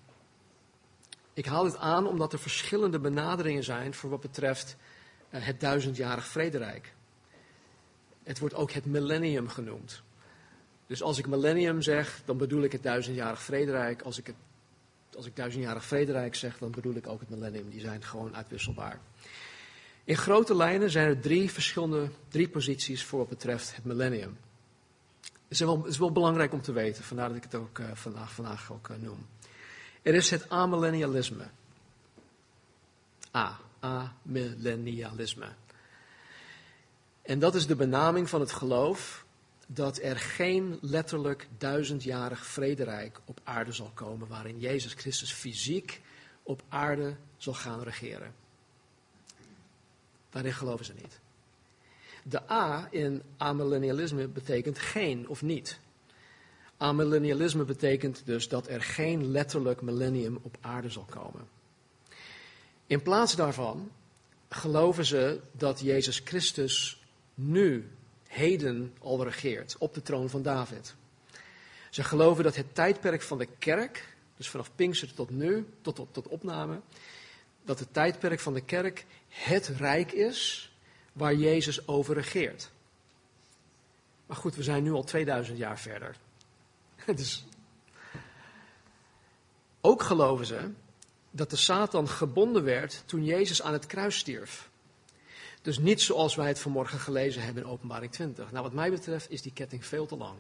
[1.34, 4.76] Ik haal dit aan omdat er verschillende benaderingen zijn voor wat betreft
[5.30, 6.94] uh, het duizendjarig vrederijk.
[8.24, 10.02] Het wordt ook het millennium genoemd.
[10.88, 14.02] Dus als ik millennium zeg, dan bedoel ik het duizendjarig vrederijk.
[14.02, 14.36] Als ik, het,
[15.16, 17.70] als ik duizendjarig vrederijk zeg, dan bedoel ik ook het millennium.
[17.70, 19.00] Die zijn gewoon uitwisselbaar.
[20.04, 24.38] In grote lijnen zijn er drie verschillende, drie posities voor wat betreft het millennium.
[25.22, 27.86] Het is wel, is wel belangrijk om te weten, vandaar dat ik het ook uh,
[27.94, 29.26] vandaag, vandaag ook uh, noem.
[30.04, 31.48] Er is het amillennialisme.
[33.36, 35.48] A, amillennialisme.
[37.22, 39.26] En dat is de benaming van het geloof
[39.68, 46.02] dat er geen letterlijk duizendjarig vrederijk op aarde zal komen waarin Jezus Christus fysiek
[46.44, 48.34] op aarde zal gaan regeren.
[50.30, 51.20] Daarin geloven ze niet.
[52.24, 55.80] De A in amillennialisme betekent geen of niet.
[56.84, 61.48] Amillennialisme betekent dus dat er geen letterlijk millennium op aarde zal komen.
[62.88, 63.92] In plaats daarvan
[64.50, 67.92] geloven ze dat Jezus Christus nu,
[68.28, 70.96] heden al regeert op de troon van David.
[71.90, 76.08] Ze geloven dat het tijdperk van de kerk, dus vanaf Pinkster tot nu, tot, tot,
[76.12, 76.80] tot opname,
[77.66, 80.72] dat het tijdperk van de kerk het rijk is
[81.14, 82.72] waar Jezus over regeert.
[84.26, 86.16] Maar goed, we zijn nu al 2000 jaar verder.
[87.16, 87.46] Dus
[89.82, 90.72] ook geloven ze
[91.32, 94.70] dat de Satan gebonden werd toen Jezus aan het kruis stierf.
[95.62, 98.52] Dus niet zoals wij het vanmorgen gelezen hebben in Openbaring 20.
[98.52, 100.38] Nou, wat mij betreft is die ketting veel te lang.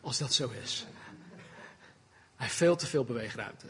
[0.00, 0.86] Als dat zo is.
[2.36, 3.66] Hij heeft veel te veel beweegruimte.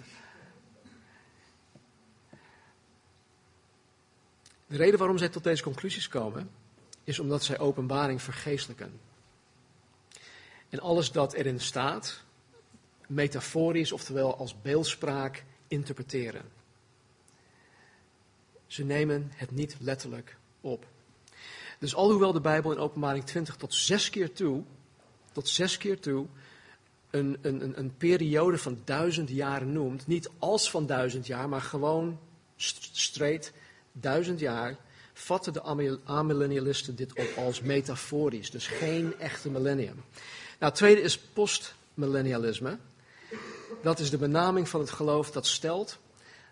[4.67, 6.51] De reden waarom zij tot deze conclusies komen,
[7.05, 9.01] is omdat zij openbaring vergeestelijken.
[10.69, 12.23] En alles dat erin staat,
[13.07, 16.43] metaforisch, oftewel als beeldspraak, interpreteren.
[18.67, 20.87] Ze nemen het niet letterlijk op.
[21.79, 24.63] Dus alhoewel de Bijbel in Openbaring 20 tot zes keer toe,
[25.33, 26.27] tot zes keer toe,
[27.11, 32.19] een, een, een periode van duizend jaren noemt, niet als van duizend jaar, maar gewoon
[32.93, 33.53] straight
[33.93, 34.77] duizend jaar,
[35.13, 35.63] vatten de
[36.05, 40.05] amillennialisten dit op als metaforisch, dus geen echte millennium.
[40.59, 42.79] Nou, het tweede is postmillennialisme.
[43.83, 45.99] Dat is de benaming van het geloof dat stelt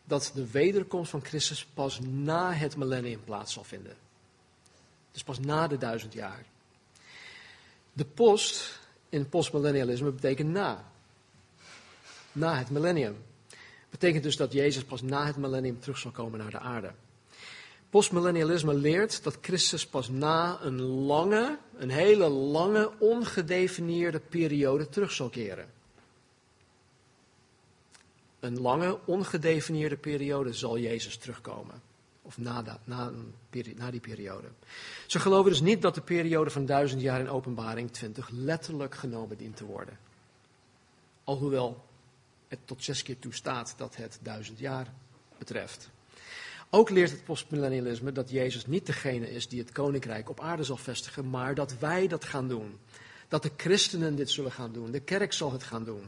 [0.04, 3.96] dat de wederkomst van Christus pas na het millennium plaats zal vinden.
[5.12, 6.44] Dus pas na de duizend jaar.
[7.92, 10.84] De post in postmillennialisme betekent na.
[12.32, 13.16] Na het millennium.
[13.90, 16.92] Betekent dus dat Jezus pas na het millennium terug zal komen naar de aarde.
[17.96, 25.28] Postmillennialisme leert dat Christus pas na een lange, een hele lange, ongedefinieerde periode terug zal
[25.28, 25.68] keren.
[28.40, 31.82] Een lange, ongedefinieerde periode zal Jezus terugkomen.
[32.22, 33.12] Of na, na,
[33.76, 34.48] na die periode.
[35.06, 39.36] Ze geloven dus niet dat de periode van duizend jaar in openbaring 20 letterlijk genomen
[39.36, 39.98] dient te worden.
[41.24, 41.84] Alhoewel
[42.48, 44.92] het tot zes keer toe staat dat het duizend jaar
[45.38, 45.94] betreft.
[46.76, 50.76] Ook leert het postmillennialisme dat Jezus niet degene is die het koninkrijk op aarde zal
[50.76, 52.78] vestigen, maar dat wij dat gaan doen.
[53.28, 54.90] Dat de christenen dit zullen gaan doen.
[54.90, 56.04] De kerk zal het gaan doen.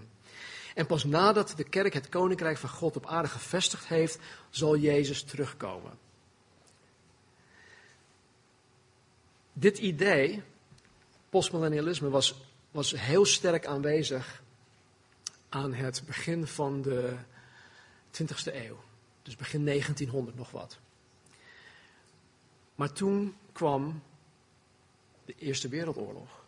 [0.75, 4.19] En pas nadat de kerk het koninkrijk van God op aarde gevestigd heeft,
[4.51, 5.99] zal Jezus terugkomen.
[9.53, 10.43] Dit idee,
[11.31, 12.35] postmillennialisme, was,
[12.71, 14.43] was heel sterk aanwezig
[15.49, 17.17] aan het begin van de
[18.23, 18.87] 20e eeuw.
[19.29, 20.79] Dus begin 1900 nog wat.
[22.75, 24.03] Maar toen kwam
[25.25, 26.45] de Eerste Wereldoorlog.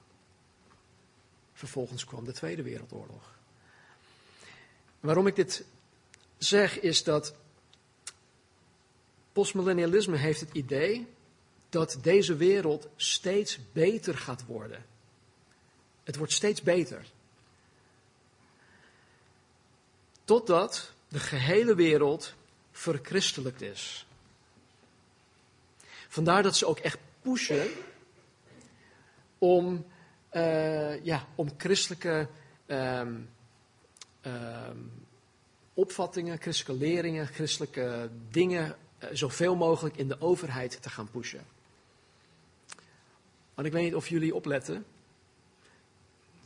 [1.53, 3.35] Vervolgens kwam de Tweede Wereldoorlog.
[5.01, 5.65] Waarom ik dit
[6.39, 7.35] zeg is dat
[9.33, 11.07] postmillennialisme heeft het idee
[11.69, 14.87] dat deze wereld steeds beter gaat worden.
[16.05, 17.07] Het wordt steeds beter.
[20.25, 22.35] Totdat de gehele wereld
[22.73, 24.07] verchristelijkt is.
[26.09, 27.69] Vandaar dat ze ook echt pushen
[29.39, 29.87] om,
[30.33, 32.29] uh, ja, om christelijke
[32.67, 33.31] um,
[34.23, 34.93] um,
[35.75, 41.45] opvattingen, christelijke leringen, christelijke dingen uh, zoveel mogelijk in de overheid te gaan pushen.
[43.55, 44.87] Want ik weet niet of jullie opletten,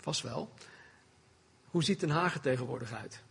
[0.00, 0.50] vast wel.
[1.64, 3.22] Hoe ziet Den Haag er tegenwoordig uit?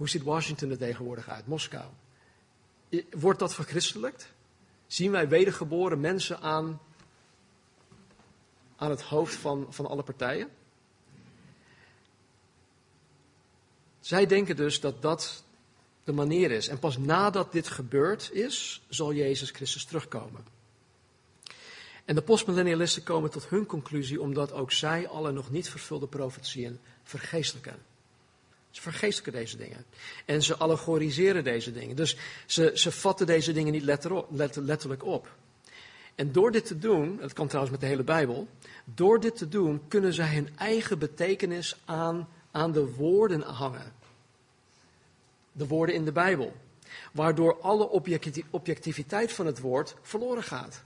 [0.00, 1.46] Hoe ziet Washington er tegenwoordig uit?
[1.46, 1.84] Moskou.
[3.10, 4.32] Wordt dat verchristelijkt?
[4.86, 6.80] Zien wij wedergeboren mensen aan,
[8.76, 10.48] aan het hoofd van, van alle partijen?
[14.00, 15.44] Zij denken dus dat dat
[16.04, 16.68] de manier is.
[16.68, 20.44] En pas nadat dit gebeurd is, zal Jezus Christus terugkomen.
[22.04, 26.80] En de postmillennialisten komen tot hun conclusie omdat ook zij alle nog niet vervulde profetieën
[27.02, 27.89] vergeestelijken.
[28.70, 29.84] Ze vergeestelijken deze dingen.
[30.24, 31.96] En ze allegoriseren deze dingen.
[31.96, 35.36] Dus ze, ze vatten deze dingen niet letter letterlijk op.
[36.14, 38.48] En door dit te doen, dat kan trouwens met de hele Bijbel,
[38.84, 43.92] door dit te doen kunnen zij hun eigen betekenis aan, aan de woorden hangen.
[45.52, 46.52] De woorden in de Bijbel.
[47.12, 47.88] Waardoor alle
[48.50, 50.84] objectiviteit van het woord verloren gaat.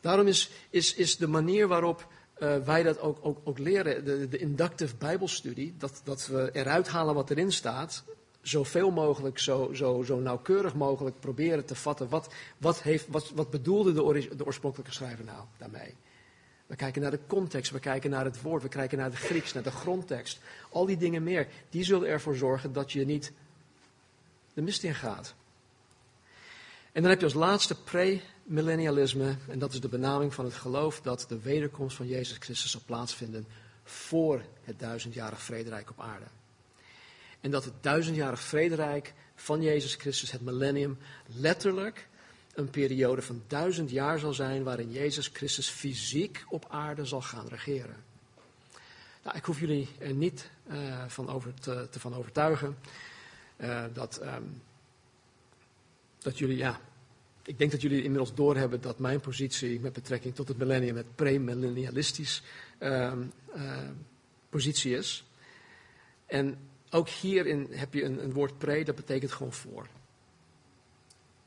[0.00, 2.06] Daarom is, is, is de manier waarop
[2.44, 6.88] uh, wij dat ook, ook, ook leren, de, de inductive bijbelstudie, dat, dat we eruit
[6.88, 8.04] halen wat erin staat,
[8.42, 12.08] zoveel mogelijk, zo, zo, zo nauwkeurig mogelijk proberen te vatten.
[12.08, 15.94] Wat, wat, heeft, wat, wat bedoelde de, de oorspronkelijke schrijver nou daarmee?
[16.66, 19.52] We kijken naar de context, we kijken naar het woord, we kijken naar de Grieks,
[19.52, 20.40] naar de grondtekst.
[20.70, 23.32] Al die dingen meer, die zullen ervoor zorgen dat je niet
[24.54, 25.34] de mist in gaat.
[26.92, 27.82] En dan heb je als laatste
[28.44, 32.70] premillennialisme, en dat is de benaming van het geloof dat de wederkomst van Jezus Christus
[32.70, 33.46] zal plaatsvinden
[33.84, 36.24] voor het duizendjarig vrederijk op aarde.
[37.40, 42.08] En dat het duizendjarig vrederijk van Jezus Christus, het millennium, letterlijk
[42.54, 47.48] een periode van duizend jaar zal zijn waarin Jezus Christus fysiek op aarde zal gaan
[47.48, 47.96] regeren.
[49.22, 52.76] Nou, ik hoef jullie er niet uh, van, over te, van overtuigen
[53.56, 54.62] uh, dat, um,
[56.18, 56.80] dat jullie, ja,
[57.44, 61.14] ik denk dat jullie inmiddels doorhebben dat mijn positie met betrekking tot het millennium het
[61.14, 62.42] premillennialistisch
[62.80, 63.12] uh,
[64.48, 65.24] positie is.
[66.26, 66.58] En
[66.90, 69.88] ook hierin heb je een, een woord pre, dat betekent gewoon voor.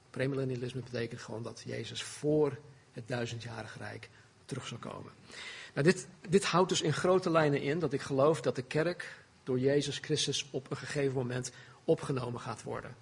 [0.09, 2.57] Premillennialisme betekent gewoon dat Jezus voor
[2.91, 4.09] het duizendjarig rijk
[4.45, 5.11] terug zal komen.
[5.73, 9.23] Nou, dit, dit houdt dus in grote lijnen in dat ik geloof dat de kerk
[9.43, 11.51] door Jezus Christus op een gegeven moment
[11.83, 12.95] opgenomen gaat worden.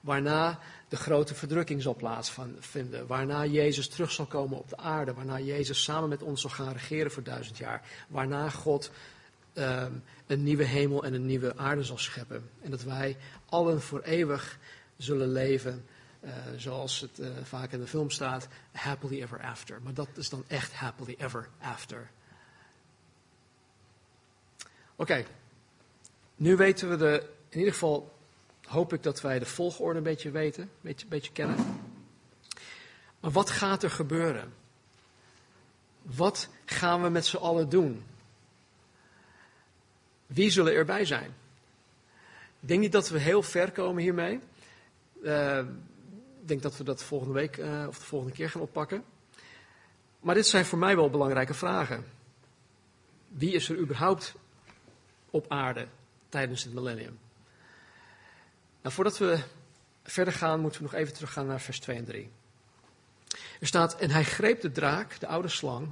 [0.00, 0.58] Waarna
[0.88, 3.06] de grote verdrukking zal plaatsvinden.
[3.06, 5.14] Waarna Jezus terug zal komen op de aarde.
[5.14, 7.82] Waarna Jezus samen met ons zal gaan regeren voor duizend jaar.
[8.08, 8.90] Waarna God
[9.54, 12.50] um, een nieuwe hemel en een nieuwe aarde zal scheppen.
[12.62, 13.16] En dat wij
[13.48, 14.58] allen voor eeuwig
[14.96, 15.84] zullen leven.
[16.24, 19.82] Uh, zoals het uh, vaak in de film staat, happily ever after.
[19.82, 22.10] Maar dat is dan echt happily ever after.
[24.96, 25.24] Oké,
[26.36, 28.18] nu weten we de, in ieder geval
[28.70, 31.56] hoop ik dat wij de volgorde een beetje weten, een beetje, beetje kennen.
[33.20, 34.52] Maar wat gaat er gebeuren?
[36.02, 38.04] Wat gaan we met z'n allen doen?
[40.26, 41.34] Wie zullen erbij zijn?
[42.60, 44.40] Ik denk niet dat we heel ver komen hiermee.
[45.22, 45.58] Uh,
[46.40, 49.04] ik denk dat we dat volgende week uh, of de volgende keer gaan oppakken.
[50.20, 52.04] Maar dit zijn voor mij wel belangrijke vragen.
[53.28, 54.34] Wie is er überhaupt
[55.30, 55.86] op aarde
[56.28, 57.18] tijdens het millennium?
[58.82, 59.38] Nou, voordat we
[60.02, 62.30] verder gaan, moeten we nog even teruggaan naar vers 2 en 3.
[63.60, 65.88] Er staat, en hij greep de draak, de oude slang,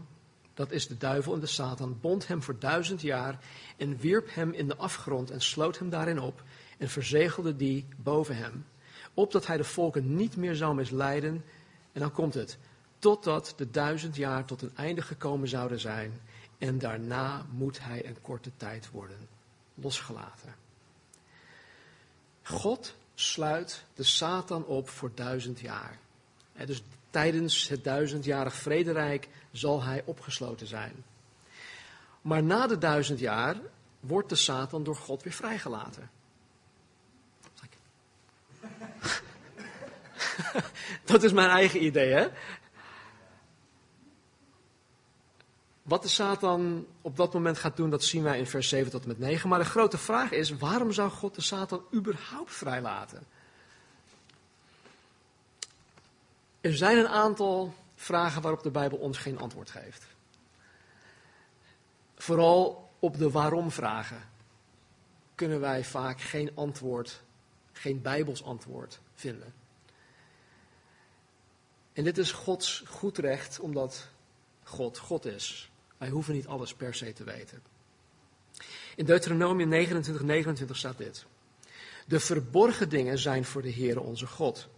[0.55, 3.38] dat is de duivel en de Satan, bond hem voor duizend jaar
[3.77, 6.42] en wierp hem in de afgrond en sloot hem daarin op
[6.79, 8.66] en verzegelde die boven hem,
[9.14, 11.44] opdat hij de volken niet meer zou misleiden.
[11.92, 12.59] En dan komt het,
[12.98, 16.20] totdat de duizend jaar tot een einde gekomen zouden zijn
[16.59, 19.29] en daarna moet hij een korte tijd worden
[19.74, 20.55] losgelaten.
[22.49, 25.99] God sluit de Satan op voor duizend jaar.
[26.67, 31.05] dus tijdens het duizendjarig vrederijk zal hij opgesloten zijn.
[32.23, 33.57] Maar na de duizend jaar
[34.01, 36.11] wordt de Satan door God weer vrijgelaten.
[41.05, 42.29] Dat is mijn eigen idee, hè?
[45.88, 49.03] Wat de Satan op dat moment gaat doen, dat zien wij in vers 7 tot
[49.03, 49.48] en met 9.
[49.48, 53.27] Maar de grote vraag is, waarom zou God de Satan überhaupt vrijlaten?
[56.61, 60.05] Er zijn een aantal vragen waarop de Bijbel ons geen antwoord geeft.
[62.16, 64.29] Vooral op de waarom-vragen
[65.35, 67.20] kunnen wij vaak geen antwoord,
[67.72, 69.55] geen Bijbels antwoord vinden.
[71.92, 74.09] En dit is Gods goed recht, omdat
[74.62, 75.70] God God is.
[75.99, 77.63] Wij hoeven niet alles per se te weten.
[78.97, 81.27] In Deuteronomium 29, 29 staat dit.
[82.07, 84.69] De verborgen dingen zijn voor de Heere onze God.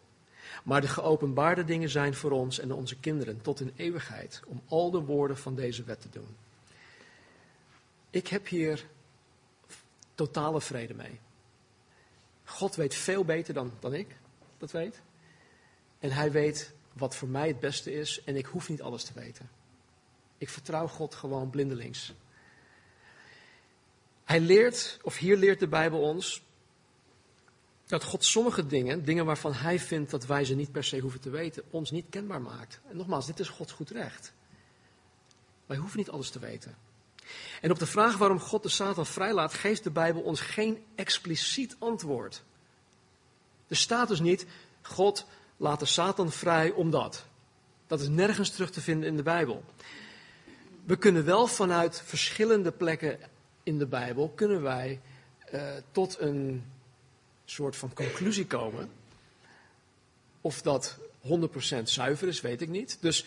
[0.65, 4.91] Maar de geopenbaarde dingen zijn voor ons en onze kinderen tot in eeuwigheid, om al
[4.91, 6.37] de woorden van deze wet te doen.
[8.11, 8.87] Ik heb hier
[10.15, 11.19] totale vrede mee.
[12.45, 14.17] God weet veel beter dan, dan ik
[14.59, 15.01] dat weet.
[15.99, 19.13] En hij weet wat voor mij het beste is en ik hoef niet alles te
[19.15, 19.51] weten.
[20.41, 22.13] Ik vertrouw God gewoon blindelings.
[24.25, 26.43] Hij leert, of hier leert de Bijbel ons,
[27.87, 31.21] dat God sommige dingen, dingen waarvan hij vindt dat wij ze niet per se hoeven
[31.21, 32.81] te weten, ons niet kenbaar maakt.
[32.89, 34.33] En nogmaals, dit is Gods goed recht.
[35.67, 36.77] Wij hoeven niet alles te weten.
[37.61, 41.77] En op de vraag waarom God de Satan vrijlaat, geeft de Bijbel ons geen expliciet
[41.79, 42.43] antwoord.
[43.69, 44.47] Er staat dus niet,
[44.83, 45.27] God
[45.57, 47.25] laat de Satan vrij omdat.
[47.87, 49.65] Dat is nergens terug te vinden in de Bijbel.
[50.91, 53.19] We kunnen wel vanuit verschillende plekken
[53.63, 55.01] in de Bijbel, kunnen wij
[55.55, 56.65] uh, tot een
[57.45, 58.91] soort van conclusie komen.
[60.41, 62.99] Of dat 100% zuiver is, weet ik niet.
[63.01, 63.27] Dus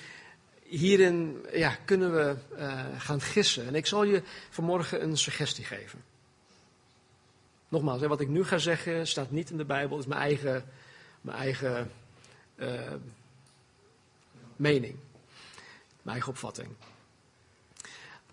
[0.64, 3.68] hierin ja, kunnen we uh, gaan gissen.
[3.68, 6.04] En ik zal je vanmorgen een suggestie geven.
[7.68, 10.66] Nogmaals, wat ik nu ga zeggen staat niet in de Bijbel, is mijn eigen,
[11.22, 11.92] mijn eigen
[12.56, 12.94] uh,
[14.56, 14.96] mening,
[16.02, 16.70] mijn eigen opvatting.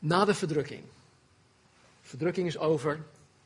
[0.02, 0.82] Na de verdrukking.
[2.00, 3.00] Verdrukking is over,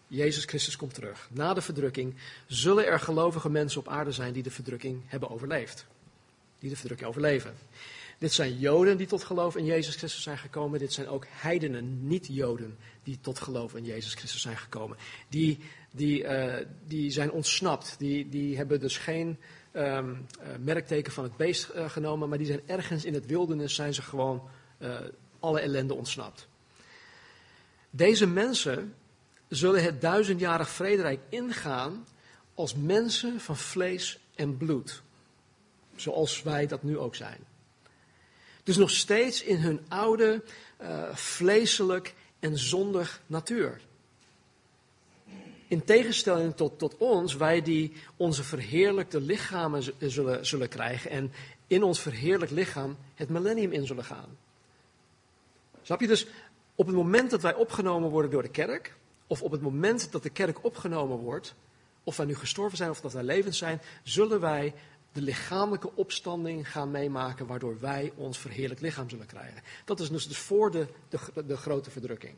[0.06, 1.28] Jezus Christus komt terug.
[1.32, 2.14] Na de verdrukking
[2.46, 5.86] zullen er gelovige mensen op aarde zijn die de verdrukking hebben overleefd.
[6.58, 7.54] Die de verdrukking overleven.
[8.18, 10.78] Dit zijn Joden die tot geloof in Jezus Christus zijn gekomen.
[10.78, 14.96] Dit zijn ook heidenen, niet-Joden, die tot geloof in Jezus Christus zijn gekomen.
[15.28, 15.58] Die,
[15.90, 16.54] die, uh,
[16.86, 17.94] die zijn ontsnapt.
[17.98, 19.36] Die, die hebben dus geen
[19.72, 23.74] um, uh, merkteken van het beest uh, genomen, maar die zijn ergens in het wildernis,
[23.74, 24.42] zijn ze gewoon
[25.44, 26.46] alle ellende ontsnapt.
[27.90, 28.94] Deze mensen
[29.48, 32.06] zullen het duizendjarig vrederijk ingaan
[32.54, 35.02] als mensen van vlees en bloed.
[35.96, 37.38] Zoals wij dat nu ook zijn.
[38.62, 40.42] Dus nog steeds in hun oude,
[40.82, 43.80] uh, vleeselijk en zondig natuur.
[45.68, 51.32] In tegenstelling tot, tot ons, wij die onze verheerlijkte lichamen zullen, zullen krijgen en
[51.66, 54.36] in ons verheerlijk lichaam het millennium in zullen gaan.
[55.84, 56.26] Snap je dus,
[56.74, 58.94] op het moment dat wij opgenomen worden door de kerk,
[59.26, 61.54] of op het moment dat de kerk opgenomen wordt,
[62.04, 64.74] of wij nu gestorven zijn of dat wij levend zijn, zullen wij
[65.12, 69.62] de lichamelijke opstanding gaan meemaken, waardoor wij ons verheerlijk lichaam zullen krijgen.
[69.84, 72.34] Dat is dus voor de, de, de grote verdrukking.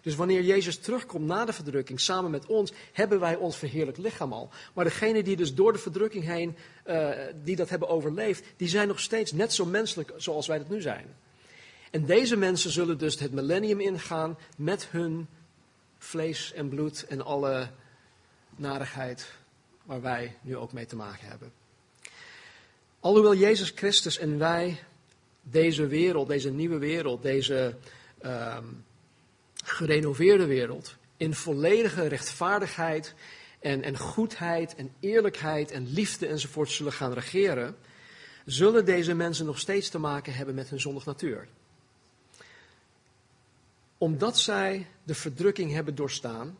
[0.00, 4.32] Dus wanneer Jezus terugkomt na de verdrukking, samen met ons, hebben wij ons verheerlijk lichaam
[4.32, 4.48] al.
[4.72, 7.10] Maar degenen die dus door de verdrukking heen, uh,
[7.44, 10.80] die dat hebben overleefd, die zijn nog steeds net zo menselijk zoals wij dat nu
[10.80, 11.06] zijn.
[11.92, 15.28] En deze mensen zullen dus het millennium ingaan met hun
[15.98, 17.70] vlees en bloed en alle
[18.56, 19.32] narigheid
[19.84, 21.52] waar wij nu ook mee te maken hebben.
[23.00, 24.82] Alhoewel Jezus Christus en wij
[25.42, 27.76] deze wereld, deze nieuwe wereld, deze
[28.24, 28.84] um,
[29.64, 33.14] gerenoveerde wereld in volledige rechtvaardigheid
[33.60, 37.76] en, en goedheid en eerlijkheid en liefde enzovoort zullen gaan regeren,
[38.44, 41.48] zullen deze mensen nog steeds te maken hebben met hun zondig natuur.
[44.02, 46.58] Omdat zij de verdrukking hebben doorstaan,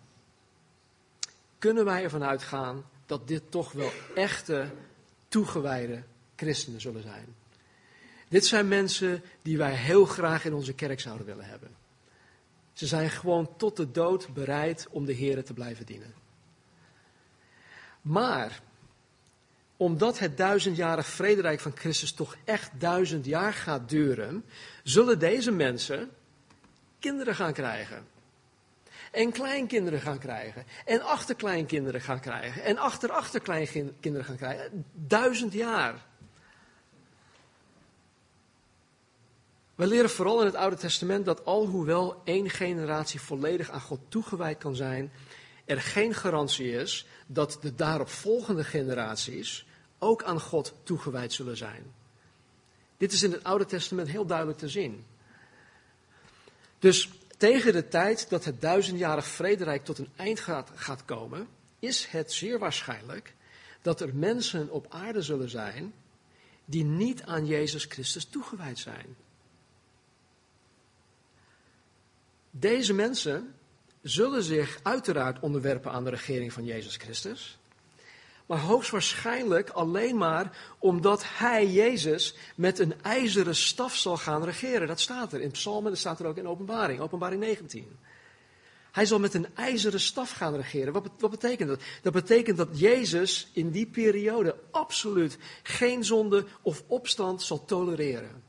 [1.59, 4.71] kunnen wij ervan uitgaan dat dit toch wel echte,
[5.29, 6.03] toegewijde
[6.37, 7.35] christenen zullen zijn.
[8.29, 11.77] Dit zijn mensen die wij heel graag in onze kerk zouden willen hebben.
[12.73, 16.15] Ze zijn gewoon tot de dood bereid om de Heer te blijven dienen.
[18.03, 18.63] Maar,
[19.77, 24.45] omdat het duizendjarig vrederijk van Christus toch echt duizend jaar gaat duren,
[24.83, 26.11] zullen deze mensen
[27.03, 28.07] kinderen gaan krijgen.
[29.11, 30.65] En kleinkinderen gaan krijgen.
[30.85, 32.63] En achterkleinkinderen gaan krijgen.
[32.63, 34.85] En achterachterkleinkinderen gaan krijgen.
[34.93, 35.95] Duizend jaar.
[39.75, 44.59] We leren vooral in het Oude Testament dat alhoewel één generatie volledig aan God toegewijd
[44.59, 45.13] kan zijn,
[45.65, 49.67] er geen garantie is dat de daaropvolgende generaties
[49.99, 51.95] ook aan God toegewijd zullen zijn.
[52.97, 55.05] Dit is in het Oude Testament heel duidelijk te zien.
[56.83, 62.07] Dus tegen de tijd dat het duizendjarig vrederijk tot een eind gaat, gaat komen, is
[62.07, 63.35] het zeer waarschijnlijk
[63.83, 65.95] dat er mensen op aarde zullen zijn
[66.65, 69.17] die niet aan Jezus Christus toegewijd zijn.
[72.51, 73.55] Deze mensen
[74.01, 77.59] zullen zich uiteraard onderwerpen aan de regering van Jezus Christus.
[78.53, 84.89] Maar hoogstwaarschijnlijk alleen maar omdat hij, Jezus, met een ijzeren staf zal gaan regeren.
[84.89, 87.99] Dat staat er in Psalmen, dat staat er ook in Openbaring, Openbaring 19.
[88.91, 90.93] Hij zal met een ijzeren staf gaan regeren.
[90.93, 91.83] Wat, wat betekent dat?
[92.03, 98.43] Dat betekent dat Jezus in die periode absoluut geen zonde of opstand zal tolereren.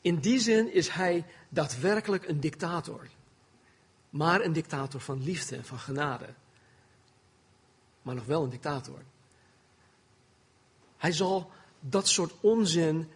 [0.00, 3.08] In die zin is hij daadwerkelijk een dictator.
[4.10, 6.26] Maar een dictator van liefde en van genade.
[8.02, 8.98] Maar nog wel een dictator.
[10.96, 11.50] Hij zal
[11.80, 13.08] dat soort onzin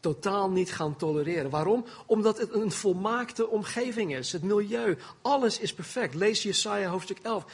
[0.00, 1.50] totaal niet gaan tolereren.
[1.50, 1.84] Waarom?
[2.06, 4.32] Omdat het een volmaakte omgeving is.
[4.32, 6.14] Het milieu, alles is perfect.
[6.14, 7.44] Lees Jesaja hoofdstuk 11.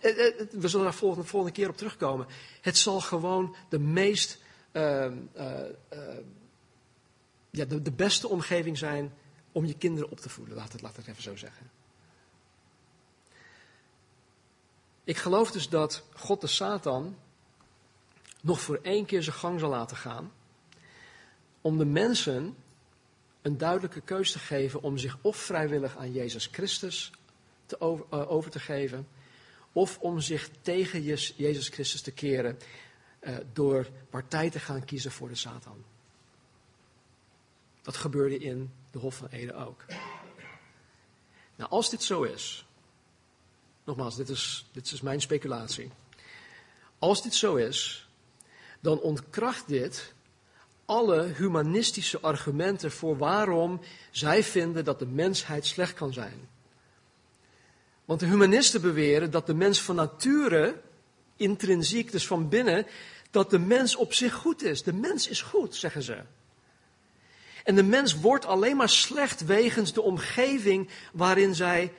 [0.00, 2.26] Eh, eh, we zullen daar volgende, volgende keer op terugkomen.
[2.60, 4.38] Het zal gewoon de meest,
[4.72, 5.04] uh,
[5.36, 5.60] uh,
[7.50, 9.12] ja, de, de beste omgeving zijn
[9.52, 10.54] om je kinderen op te voeden.
[10.54, 11.70] Laat het, laat het even zo zeggen.
[15.08, 17.16] Ik geloof dus dat God de Satan
[18.40, 20.32] nog voor één keer zijn gang zal laten gaan.
[21.60, 22.56] Om de mensen
[23.42, 27.10] een duidelijke keus te geven om zich of vrijwillig aan Jezus Christus
[27.66, 29.08] te over, over, te geven.
[29.72, 31.02] Of om zich tegen
[31.36, 32.58] Jezus Christus te keren
[33.20, 35.84] uh, door partij te gaan kiezen voor de Satan.
[37.82, 39.84] Dat gebeurde in de Hof van Eden ook.
[41.56, 42.67] Nou, als dit zo is,
[43.88, 45.90] nogmaals, dit is, dit is mijn speculatie.
[46.98, 48.08] Als dit zo is,
[48.80, 50.14] dan ontkracht dit
[50.84, 53.80] alle humanistische argumenten voor waarom
[54.10, 56.48] zij vinden dat de mensheid slecht kan zijn.
[58.04, 60.80] Want de humanisten beweren dat de mens van nature,
[61.36, 62.86] intrinsiek, dus van binnen,
[63.30, 64.82] dat de mens op zich goed is.
[64.82, 66.18] De mens is goed, zeggen ze.
[67.64, 71.92] En de mens wordt alleen maar slecht wegens de omgeving waarin zij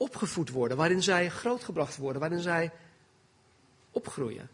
[0.00, 2.72] opgevoed worden, waarin zij grootgebracht worden, waarin zij
[3.90, 4.48] opgroeien.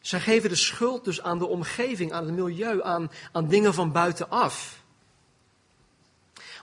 [0.00, 3.92] Zij geven de schuld dus aan de omgeving, aan het milieu, aan, aan dingen van
[3.92, 4.82] buitenaf.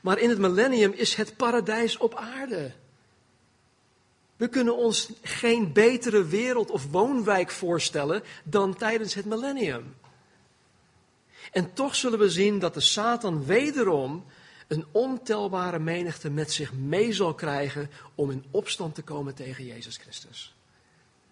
[0.01, 2.71] Maar in het millennium is het paradijs op aarde.
[4.35, 9.95] We kunnen ons geen betere wereld of woonwijk voorstellen dan tijdens het millennium.
[11.51, 14.25] En toch zullen we zien dat de Satan wederom
[14.69, 19.97] een ontelbare menigte met zich mee zal krijgen om in opstand te komen tegen Jezus
[19.97, 20.55] Christus.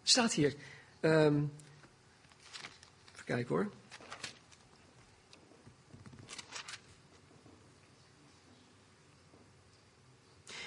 [0.04, 0.56] Staat hier.
[1.02, 1.54] Um,
[3.14, 3.72] even kijken hoor.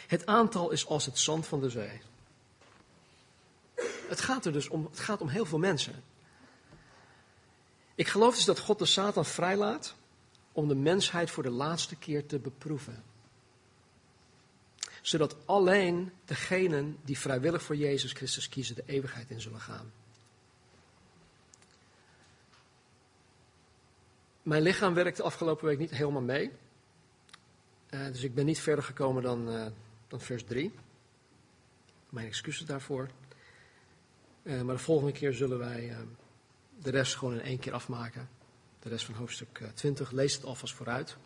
[0.06, 2.00] Het aantal is als het zand van de zee.
[4.08, 6.02] Het gaat er dus om, het gaat om heel veel mensen.
[7.94, 9.94] Ik geloof dus dat God de Satan vrijlaat
[10.52, 13.02] om de mensheid voor de laatste keer te beproeven.
[15.02, 19.92] Zodat alleen degenen die vrijwillig voor Jezus Christus kiezen de eeuwigheid in zullen gaan.
[24.42, 26.50] Mijn lichaam werkte afgelopen week niet helemaal mee.
[27.90, 29.66] Uh, dus ik ben niet verder gekomen dan, uh,
[30.08, 30.74] dan vers 3.
[32.08, 33.08] Mijn excuses daarvoor.
[34.42, 35.96] Uh, maar de volgende keer zullen wij
[36.78, 38.28] de rest gewoon in één keer afmaken.
[38.82, 40.08] De rest van hoofdstuk 20.
[40.08, 41.16] Eh, Lees het alvast vooruit.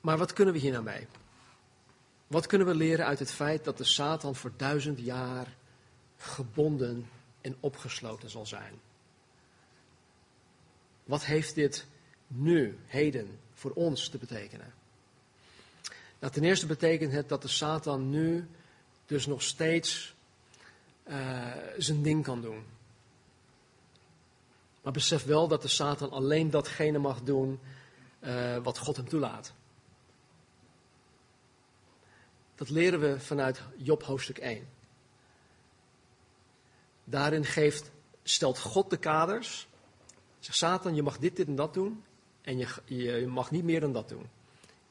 [0.00, 1.06] Maar wat kunnen we hier nou mee?
[2.26, 5.56] Wat kunnen we leren uit het feit dat de Satan voor duizend jaar
[6.16, 7.08] gebonden
[7.40, 8.80] en opgesloten zal zijn?
[11.04, 11.86] Wat heeft dit
[12.26, 14.72] nu, heden, voor ons te betekenen?
[16.18, 18.48] Nou, ten eerste betekent het dat de Satan nu
[19.06, 20.14] dus nog steeds
[21.08, 22.64] uh, zijn ding kan doen.
[24.90, 27.60] Maar besef wel dat de Satan alleen datgene mag doen
[28.20, 29.52] uh, wat God hem toelaat.
[32.54, 34.68] Dat leren we vanuit Job hoofdstuk 1.
[37.04, 37.90] Daarin geeft,
[38.22, 39.68] stelt God de kaders.
[40.38, 42.04] Zegt Satan, je mag dit, dit en dat doen.
[42.42, 44.28] En je, je, mag niet meer dan dat doen.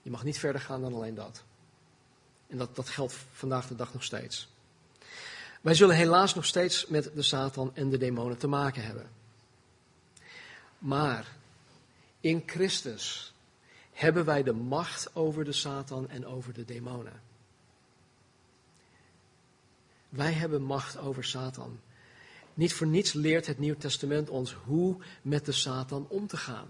[0.01, 1.43] Je mag niet verder gaan dan alleen dat.
[2.47, 4.49] En dat, dat geldt vandaag de dag nog steeds.
[5.61, 9.18] Wij zullen helaas nog steeds met de Satan en de demonen te maken hebben.
[10.79, 11.35] Maar
[12.19, 13.33] in Christus
[13.91, 17.21] hebben wij de macht over de Satan en over de demonen.
[20.09, 21.79] Wij hebben macht over Satan.
[22.53, 26.67] Niet voor niets leert het Nieuw Testament ons hoe met de Satan om te gaan.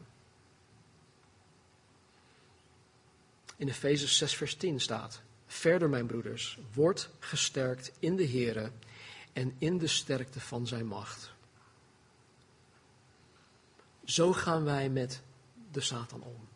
[3.56, 8.72] In Efeze 6, vers 10 staat: Verder, mijn broeders, wordt gesterkt in de Here
[9.34, 11.32] en in de sterkte van zijn macht.
[14.10, 15.22] Zo gaan wij met
[15.72, 16.48] de Satan om.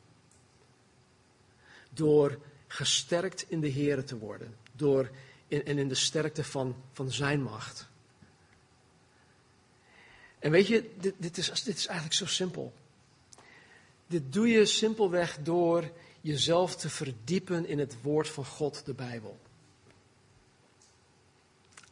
[1.90, 4.56] Door gesterkt in de Here te worden.
[4.72, 5.10] Door
[5.48, 7.88] in, en in de sterkte van, van zijn macht.
[10.40, 12.74] En weet je, dit, dit, is, dit is eigenlijk zo simpel.
[14.08, 15.92] Dit doe je simpelweg door
[16.22, 19.40] jezelf te verdiepen in het woord van God, de Bijbel.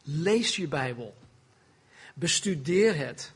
[0.02, 1.14] Lees je Bijbel.
[2.14, 3.32] Bestudeer het.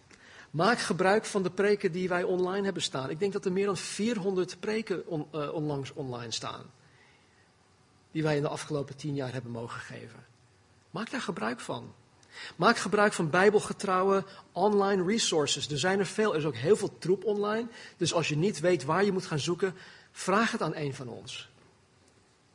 [0.57, 3.11] Maak gebruik van de preken die wij online hebben staan.
[3.11, 6.63] Ik denk dat er meer dan 400 preken uh, onlangs online staan.
[8.11, 10.27] Die wij in de afgelopen tien jaar hebben mogen geven.
[10.91, 11.95] Maak daar gebruik van.
[12.57, 15.69] Maak gebruik van bijbelgetrouwe online resources.
[15.69, 17.69] Er zijn er veel, er is ook heel veel troep online.
[17.97, 19.75] Dus als je niet weet waar je moet gaan zoeken,
[20.13, 21.51] vraag het aan een van ons.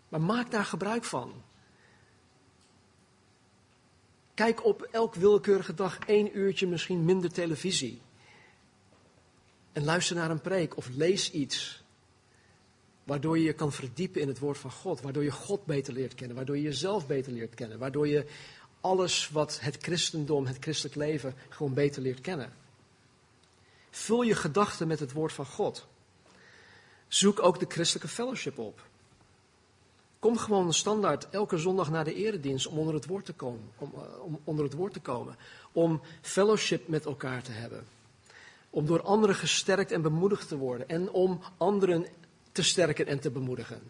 [0.09, 1.43] Maar maak daar gebruik van.
[4.33, 8.01] Kijk op elk willekeurige dag één uurtje misschien minder televisie.
[9.71, 11.83] En luister naar een preek of lees iets.
[13.03, 15.01] Waardoor je je kan verdiepen in het woord van God.
[15.01, 16.35] Waardoor je God beter leert kennen.
[16.35, 17.79] Waardoor je jezelf beter leert kennen.
[17.79, 18.25] Waardoor je
[18.81, 22.53] alles wat het christendom, het christelijk leven, gewoon beter leert kennen.
[23.89, 25.87] Vul je gedachten met het woord van God.
[27.07, 28.89] Zoek ook de christelijke fellowship op.
[30.21, 33.71] Kom gewoon standaard elke zondag naar de eredienst om onder het woord te komen.
[33.77, 35.35] Om, eh, om onder het woord te komen.
[35.71, 37.83] Om fellowship met elkaar te hebben.
[38.69, 40.89] Om door anderen gesterkt en bemoedigd te worden.
[40.89, 42.05] En om anderen
[42.51, 43.81] te sterken en te bemoedigen.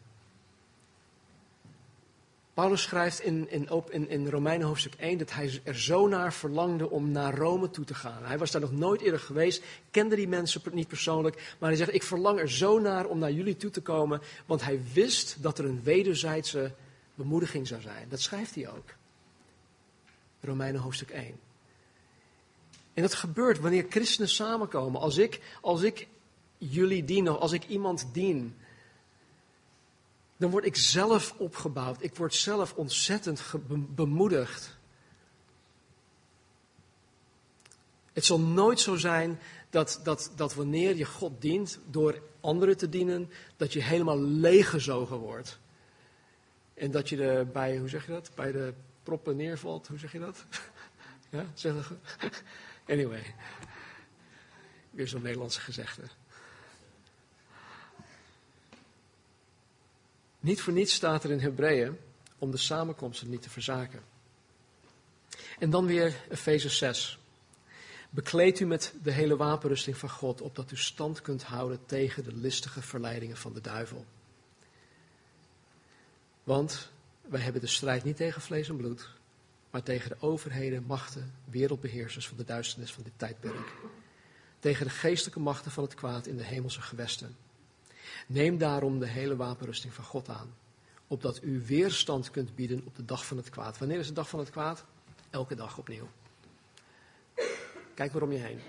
[2.61, 6.89] Paulus schrijft in, in, in, in Romeinen hoofdstuk 1 dat hij er zo naar verlangde
[6.89, 8.23] om naar Rome toe te gaan.
[8.23, 11.93] Hij was daar nog nooit eerder geweest, kende die mensen niet persoonlijk, maar hij zegt:
[11.93, 15.57] Ik verlang er zo naar om naar jullie toe te komen, want hij wist dat
[15.57, 16.71] er een wederzijdse
[17.15, 18.09] bemoediging zou zijn.
[18.09, 18.89] Dat schrijft hij ook.
[20.41, 21.39] Romeinen hoofdstuk 1.
[22.93, 25.01] En dat gebeurt wanneer christenen samenkomen.
[25.01, 26.07] Als ik, als ik
[26.57, 28.55] jullie dien, of als ik iemand dien,
[30.41, 32.03] dan word ik zelf opgebouwd.
[32.03, 33.43] Ik word zelf ontzettend
[33.95, 34.77] bemoedigd.
[38.13, 39.39] Het zal nooit zo zijn
[39.69, 45.17] dat, dat, dat wanneer je God dient door anderen te dienen, dat je helemaal leeggezogen
[45.17, 45.59] wordt.
[46.73, 48.73] En dat je er bij, hoe zeg je dat, bij de
[49.03, 49.87] proppen neervalt.
[49.87, 50.45] Hoe zeg je dat?
[51.29, 51.85] ja, zeg dat
[52.93, 53.35] Anyway.
[54.89, 56.03] Weer zo'n Nederlandse gezegde.
[60.41, 61.97] Niet voor niets staat er in Hebreeën
[62.37, 64.03] om de samenkomsten niet te verzaken.
[65.59, 67.19] En dan weer Efeze 6.
[68.09, 72.33] Bekleed u met de hele wapenrusting van God, opdat u stand kunt houden tegen de
[72.33, 74.05] listige verleidingen van de duivel.
[76.43, 79.09] Want wij hebben de strijd niet tegen vlees en bloed,
[79.69, 83.73] maar tegen de overheden, machten, wereldbeheersers van de duisternis van dit tijdperk.
[84.59, 87.35] Tegen de geestelijke machten van het kwaad in de hemelse gewesten.
[88.27, 90.53] Neem daarom de hele wapenrusting van God aan,
[91.07, 93.77] opdat u weerstand kunt bieden op de dag van het kwaad.
[93.77, 94.85] Wanneer is de dag van het kwaad?
[95.29, 96.09] Elke dag opnieuw.
[97.93, 98.59] Kijk maar om je heen.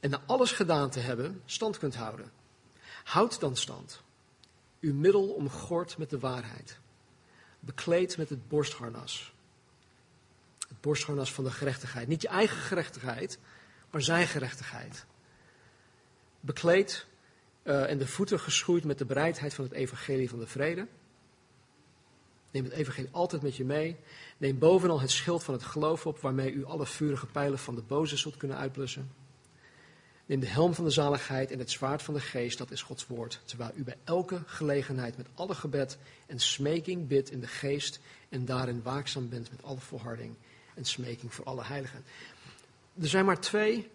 [0.00, 2.32] En na alles gedaan te hebben, stand kunt houden.
[3.04, 4.02] Houd dan stand.
[4.80, 6.78] Uw middel omgord met de waarheid.
[7.60, 9.34] Bekleed met het borstharnas.
[10.68, 12.08] Het borstharnas van de gerechtigheid.
[12.08, 13.38] Niet je eigen gerechtigheid,
[13.90, 15.06] maar zijn gerechtigheid.
[16.40, 17.06] Bekleed
[17.62, 20.86] en de voeten geschoeid met de bereidheid van het evangelie van de vrede.
[22.50, 23.96] Neem het evangelie altijd met je mee.
[24.38, 27.82] Neem bovenal het schild van het geloof op, waarmee u alle vurige pijlen van de
[27.82, 29.10] boze zult kunnen uitblussen.
[30.26, 33.06] Neem de helm van de zaligheid en het zwaard van de geest, dat is Gods
[33.06, 38.00] woord, terwijl u bij elke gelegenheid met alle gebed en smeking bidt in de geest
[38.28, 40.34] en daarin waakzaam bent met alle volharding
[40.74, 42.04] en smeking voor alle heiligen.
[43.00, 43.90] Er zijn maar twee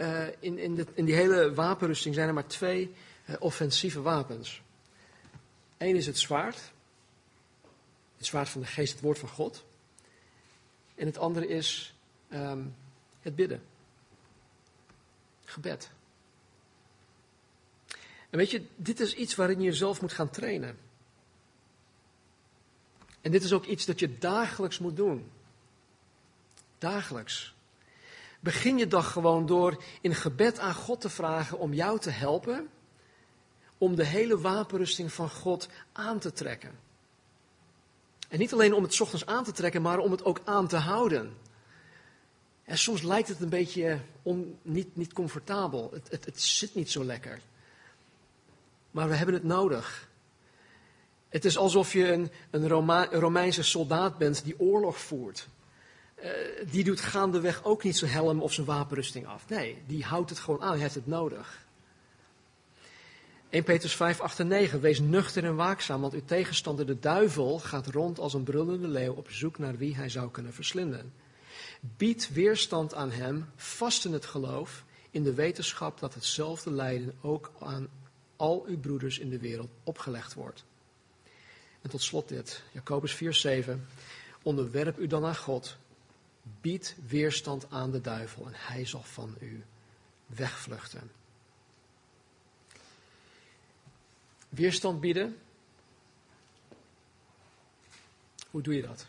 [0.00, 2.94] uh, in, in, de, in, die hele wapenrusting zijn er maar twee
[3.26, 4.62] uh, offensieve wapens.
[5.78, 6.72] Eén is het zwaard.
[8.16, 9.64] Het zwaard van de geest, het woord van God.
[10.94, 11.94] En het andere is
[12.30, 12.74] um,
[13.20, 13.62] het bidden.
[15.44, 15.90] Gebed.
[18.30, 20.78] En weet je, dit is iets waarin je jezelf moet gaan trainen.
[23.20, 25.30] En dit is ook iets dat je dagelijks moet doen.
[26.78, 27.54] Dagelijks.
[28.40, 32.68] Begin je dag gewoon door in gebed aan God te vragen om jou te helpen.
[33.78, 36.78] Om de hele wapenrusting van God aan te trekken.
[38.28, 40.76] En niet alleen om het ochtends aan te trekken, maar om het ook aan te
[40.76, 41.36] houden.
[42.64, 43.98] En soms lijkt het een beetje
[44.62, 45.90] niet, niet comfortabel.
[45.92, 47.40] Het, het, het zit niet zo lekker.
[48.90, 50.08] Maar we hebben het nodig.
[51.28, 52.68] Het is alsof je een, een
[53.10, 55.48] Romeinse soldaat bent die oorlog voert.
[56.22, 56.30] Uh,
[56.70, 59.48] die doet gaandeweg ook niet zijn helm of zijn wapenrusting af.
[59.48, 61.66] Nee, die houdt het gewoon aan, hij heeft het nodig.
[63.50, 64.80] 1 Petrus 5, 8 en 9.
[64.80, 69.12] Wees nuchter en waakzaam, want uw tegenstander de duivel gaat rond als een brullende leeuw
[69.12, 71.12] op zoek naar wie hij zou kunnen verslinden.
[71.80, 77.52] Bied weerstand aan hem, vast in het geloof, in de wetenschap dat hetzelfde lijden ook
[77.58, 77.88] aan
[78.36, 80.64] al uw broeders in de wereld opgelegd wordt.
[81.82, 83.86] En tot slot dit, Jacobus 4, 7.
[84.42, 85.76] Onderwerp u dan aan God,
[86.60, 89.64] Bied weerstand aan de duivel en hij zal van u
[90.26, 91.10] wegvluchten.
[94.48, 95.38] Weerstand bieden.
[98.50, 99.06] Hoe doe je dat?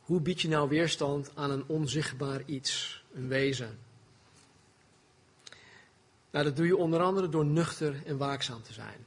[0.00, 3.78] Hoe bied je nou weerstand aan een onzichtbaar iets, een wezen?
[6.30, 9.06] Nou, dat doe je onder andere door nuchter en waakzaam te zijn.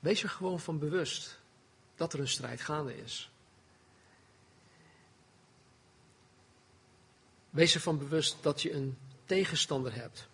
[0.00, 1.40] Wees er gewoon van bewust
[1.94, 3.30] dat er een strijd gaande is.
[7.50, 10.28] Wees ervan bewust dat je een tegenstander hebt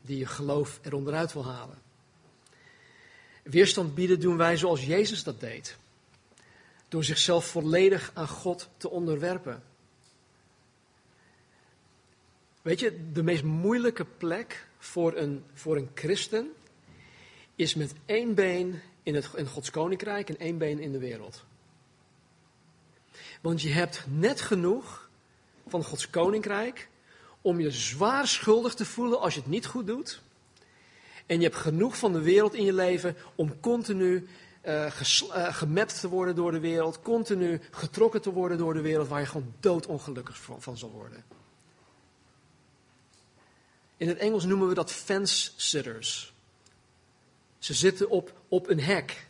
[0.00, 1.78] die je geloof eronderuit wil halen.
[3.42, 5.76] Weerstand bieden doen wij zoals Jezus dat deed.
[6.88, 9.62] Door zichzelf volledig aan God te onderwerpen.
[12.62, 16.52] Weet je, de meest moeilijke plek voor een, voor een christen
[17.54, 21.44] is met één been in, het, in Gods koninkrijk en één been in de wereld.
[23.40, 25.10] Want je hebt net genoeg
[25.66, 26.88] van Gods koninkrijk
[27.40, 30.20] om je zwaar schuldig te voelen als je het niet goed doet.
[31.26, 34.28] En je hebt genoeg van de wereld in je leven om continu
[34.64, 34.86] uh,
[35.32, 39.26] gemapt te worden door de wereld, continu getrokken te worden door de wereld, waar je
[39.26, 41.24] gewoon doodongelukkig van, van zal worden.
[43.96, 46.32] In het Engels noemen we dat fence sitters.
[47.58, 49.26] Ze zitten op, op een hek.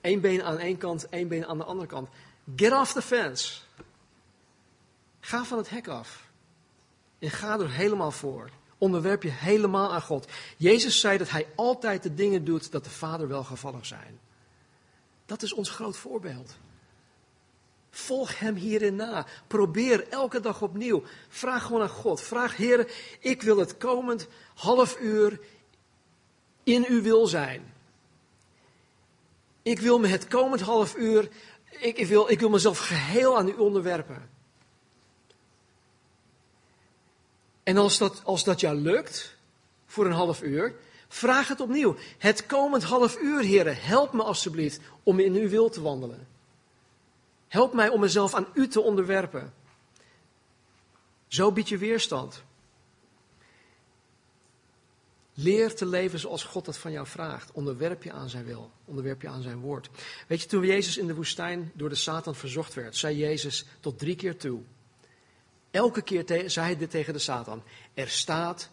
[0.00, 2.08] Eén been aan één kant, één been aan de andere kant.
[2.56, 3.60] Get off the fence.
[5.24, 6.30] Ga van het hek af.
[7.18, 8.50] En ga er helemaal voor.
[8.78, 10.26] Onderwerp je helemaal aan God.
[10.56, 14.20] Jezus zei dat hij altijd de dingen doet dat de Vader welgevallig zijn.
[15.26, 16.56] Dat is ons groot voorbeeld.
[17.90, 19.26] Volg hem hierin na.
[19.46, 21.02] Probeer elke dag opnieuw.
[21.28, 22.20] Vraag gewoon aan God.
[22.20, 25.40] Vraag, Heer, ik wil het komend half uur
[26.62, 27.72] in uw wil zijn.
[29.62, 31.28] Ik wil me het komend half uur,
[31.70, 34.30] ik, ik, wil, ik wil mezelf geheel aan u onderwerpen.
[37.62, 39.36] En als dat, als dat jou lukt,
[39.86, 40.74] voor een half uur,
[41.08, 41.96] vraag het opnieuw.
[42.18, 46.26] Het komend half uur, heren, help me alstublieft om in uw wil te wandelen.
[47.48, 49.52] Help mij om mezelf aan u te onderwerpen.
[51.26, 52.42] Zo bied je weerstand.
[55.34, 57.52] Leer te leven zoals God dat van jou vraagt.
[57.52, 58.70] Onderwerp je aan zijn wil.
[58.84, 59.90] Onderwerp je aan zijn woord.
[60.26, 63.98] Weet je, toen Jezus in de woestijn door de Satan verzocht werd, zei Jezus tot
[63.98, 64.60] drie keer toe.
[65.72, 67.62] Elke keer zei hij dit tegen de Satan.
[67.94, 68.70] Er staat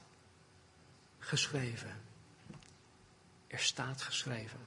[1.20, 2.02] geschreven.
[3.48, 4.60] Er staat geschreven.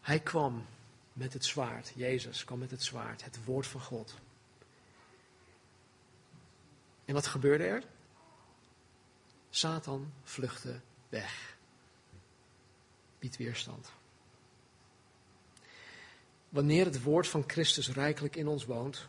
[0.00, 0.66] Hij kwam
[1.12, 1.92] met het zwaard.
[1.94, 4.14] Jezus kwam met het zwaard, het woord van God.
[7.04, 7.82] En wat gebeurde er?
[9.50, 11.56] Satan vluchtte weg.
[13.18, 13.90] Biedt weerstand.
[16.48, 19.08] Wanneer het woord van Christus rijkelijk in ons woont,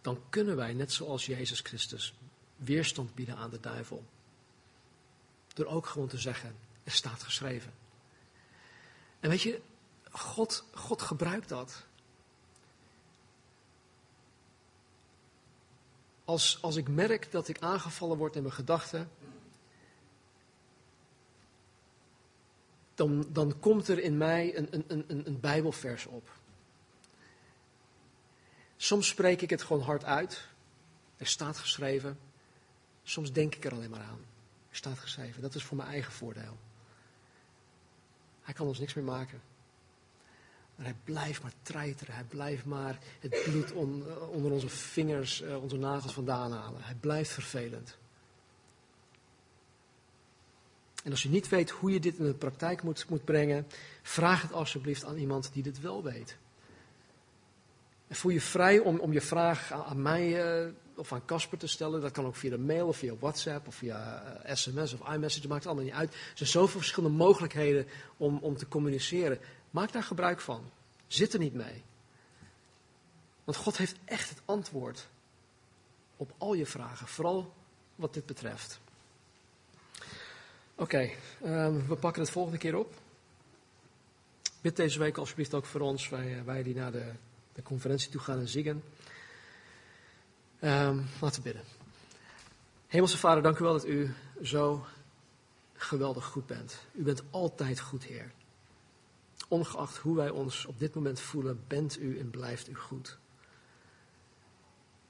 [0.00, 2.14] dan kunnen wij, net zoals Jezus Christus,
[2.56, 4.04] weerstand bieden aan de duivel.
[5.54, 7.72] Door ook gewoon te zeggen, er staat geschreven.
[9.20, 9.60] En weet je,
[10.10, 11.84] God, God gebruikt dat.
[16.24, 19.10] Als, als ik merk dat ik aangevallen word in mijn gedachten,
[22.94, 26.39] dan, dan komt er in mij een, een, een, een Bijbelvers op.
[28.82, 30.46] Soms spreek ik het gewoon hard uit.
[31.16, 32.18] Er staat geschreven.
[33.02, 34.24] Soms denk ik er alleen maar aan.
[34.70, 35.42] Er staat geschreven.
[35.42, 36.58] Dat is voor mijn eigen voordeel.
[38.42, 39.40] Hij kan ons niks meer maken.
[40.74, 42.14] Maar hij blijft maar treiteren.
[42.14, 46.82] Hij blijft maar het bloed onder onze vingers, eh, onze nagels vandaan halen.
[46.82, 47.96] Hij blijft vervelend.
[51.04, 53.66] En als je niet weet hoe je dit in de praktijk moet, moet brengen,
[54.02, 56.38] vraag het alsjeblieft aan iemand die dit wel weet.
[58.10, 62.00] Voel je vrij om, om je vraag aan, mij uh, of aan Casper te stellen.
[62.00, 64.22] Dat kan ook via de mail of via WhatsApp of via
[64.54, 65.48] sms of iMessage.
[65.48, 66.12] Maakt allemaal niet uit.
[66.12, 67.86] Er zijn zoveel verschillende mogelijkheden
[68.16, 69.38] om, om te communiceren.
[69.70, 70.70] Maak daar gebruik van.
[71.06, 71.82] Zit er niet mee.
[73.44, 75.08] Want God heeft echt het antwoord
[76.16, 77.54] op al je vragen, vooral
[77.94, 78.80] wat dit betreft.
[80.74, 81.10] Oké,
[81.44, 82.94] um, we pakken het volgende keer op.
[84.60, 87.12] Bid deze week alsjeblieft ook voor ons, wij, eh, wij die naar de,
[87.60, 88.82] de conferentie toe gaan en zingen.
[90.60, 91.64] Um, laten we bidden.
[92.86, 94.86] Hemelse Vader, dank u wel dat u zo
[95.74, 96.78] geweldig goed bent.
[96.92, 98.32] U bent altijd goed, Heer.
[99.48, 103.18] Ongeacht hoe wij ons op dit moment voelen, bent u en blijft u goed.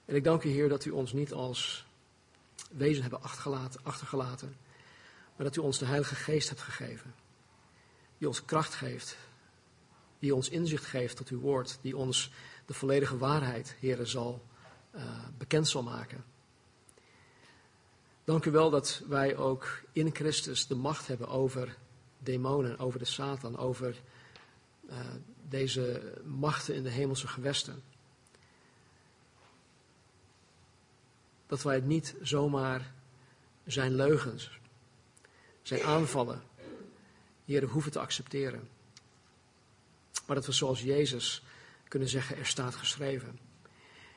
[0.05, 1.86] En ik dank u, Heer, dat u ons niet als
[2.70, 3.22] wezen hebben
[3.82, 4.57] achtergelaten,
[5.36, 7.14] maar dat u ons de Heilige Geest hebt gegeven.
[8.18, 9.16] Die ons kracht geeft,
[10.21, 12.31] die ons inzicht geeft tot uw woord, die ons
[12.66, 14.43] de volledige waarheid, Heer, zal,
[14.95, 15.03] uh,
[15.39, 16.25] bekend zal maken.
[18.25, 21.77] Dank u wel dat wij ook in Christus de macht hebben over
[22.18, 23.97] demonen, over de Satan, over
[24.91, 24.97] uh,
[25.49, 27.83] deze machten in de hemelse gewesten.
[31.47, 32.93] Dat wij het niet zomaar
[33.66, 34.59] zijn leugens,
[35.62, 36.43] zijn aanvallen,
[37.45, 38.68] hier hoeven te accepteren.
[40.31, 41.43] Maar dat we zoals Jezus
[41.89, 43.39] kunnen zeggen, er staat geschreven.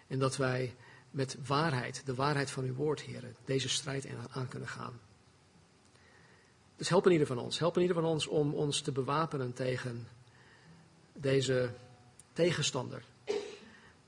[0.08, 0.76] En dat wij
[1.12, 5.00] met waarheid, de waarheid van uw woord, heren, deze strijd aan kunnen gaan.
[6.76, 7.60] Dus help in ieder van ons.
[7.60, 10.08] Help in ieder van ons om ons te bewapenen tegen
[11.14, 11.74] deze
[12.34, 13.04] tegenstander,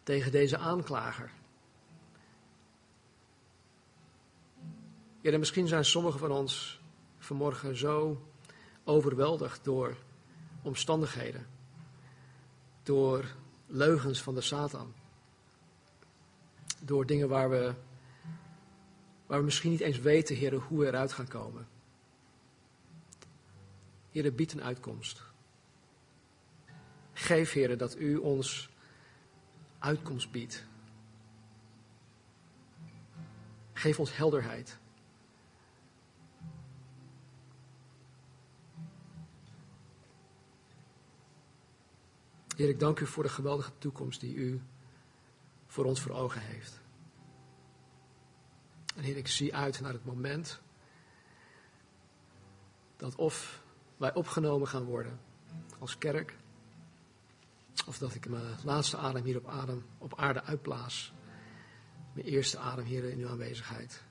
[0.04, 1.32] tegen deze aanklager.
[5.22, 6.80] Ja, en misschien zijn sommigen van ons
[7.18, 8.28] vanmorgen zo
[8.84, 9.98] overweldigd door
[10.62, 11.54] omstandigheden,
[12.86, 13.26] door
[13.68, 14.94] leugens van de Satan.
[16.80, 17.74] door dingen waar we,
[19.26, 21.68] waar we misschien niet eens weten, Heer, hoe we eruit gaan komen.
[24.12, 25.22] Heer, bied een uitkomst.
[27.14, 28.70] Geef, Heer, dat u ons
[29.80, 30.64] uitkomst biedt.
[33.74, 34.78] Geef ons helderheid.
[42.56, 44.62] Heer, ik dank u voor de geweldige toekomst die u
[45.68, 46.82] voor ons voor ogen heeft.
[48.96, 50.62] En Heer, ik zie uit naar het moment
[52.96, 53.64] dat of
[53.98, 55.20] wij opgenomen gaan worden
[55.80, 56.38] als kerk,
[57.88, 61.14] of dat ik mijn laatste adem hier op, adem, op aarde uitblaas.
[62.14, 64.04] Mijn eerste adem, hier in uw aanwezigheid.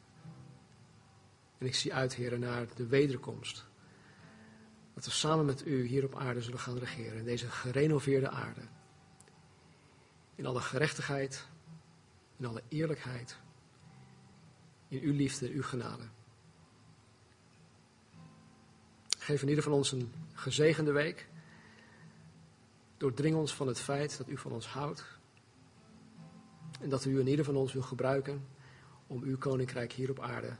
[1.58, 3.66] En ik zie uit, Heer, naar de wederkomst.
[4.94, 7.18] Dat we samen met u hier op aarde zullen gaan regeren.
[7.18, 8.60] In deze gerenoveerde aarde.
[10.34, 11.46] In alle gerechtigheid.
[12.36, 13.36] In alle eerlijkheid.
[14.88, 16.04] In uw liefde, uw genade.
[19.18, 21.28] Geef in ieder van ons een gezegende week.
[22.96, 25.04] Doordring ons van het feit dat u van ons houdt.
[26.80, 28.46] En dat u in ieder van ons wil gebruiken
[29.06, 30.56] om uw koninkrijk hier op aarde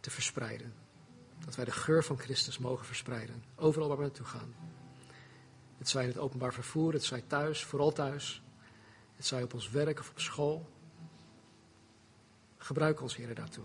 [0.00, 0.87] te verspreiden.
[1.44, 4.54] Dat wij de geur van Christus mogen verspreiden, overal waar we naartoe gaan.
[5.78, 8.42] Het zij in het openbaar vervoer, het zij thuis, vooral thuis.
[9.16, 10.68] Het zij op ons werk of op school.
[12.58, 13.64] Gebruik ons, Heer, daartoe.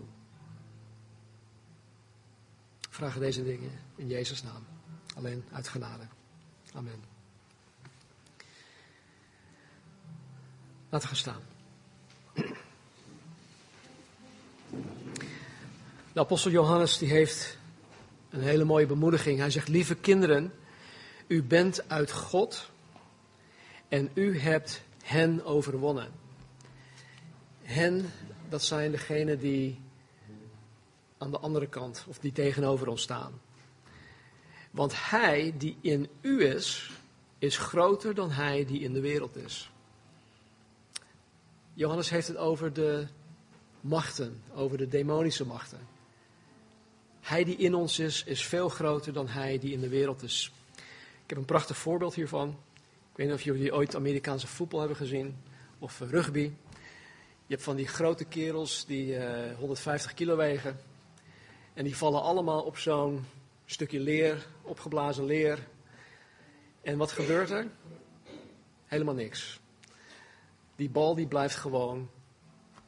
[2.90, 4.66] Vragen deze dingen in Jezus' naam.
[5.16, 6.06] Alleen uit genade.
[6.72, 7.04] Amen.
[10.88, 11.42] Laten we gaan staan.
[16.12, 17.58] De apostel Johannes die heeft
[18.34, 19.38] een hele mooie bemoediging.
[19.38, 20.52] Hij zegt, lieve kinderen,
[21.26, 22.70] u bent uit God
[23.88, 26.12] en u hebt hen overwonnen.
[27.62, 28.10] Hen,
[28.48, 29.80] dat zijn degenen die
[31.18, 33.40] aan de andere kant of die tegenover ons staan.
[34.70, 36.92] Want hij die in u is,
[37.38, 39.70] is groter dan hij die in de wereld is.
[41.74, 43.06] Johannes heeft het over de
[43.80, 45.93] machten, over de demonische machten.
[47.24, 50.52] Hij die in ons is, is veel groter dan hij die in de wereld is.
[51.22, 52.48] Ik heb een prachtig voorbeeld hiervan.
[53.10, 55.36] Ik weet niet of jullie ooit Amerikaanse voetbal hebben gezien
[55.78, 56.52] of rugby.
[57.46, 60.80] Je hebt van die grote kerels die uh, eh, 150 kilo wegen.
[61.74, 63.24] En die vallen allemaal op zo'n
[63.64, 65.58] stukje leer, opgeblazen leer.
[66.82, 67.66] En wat gebeurt er?
[68.84, 69.60] Helemaal niks.
[70.76, 72.10] Die bal die blijft gewoon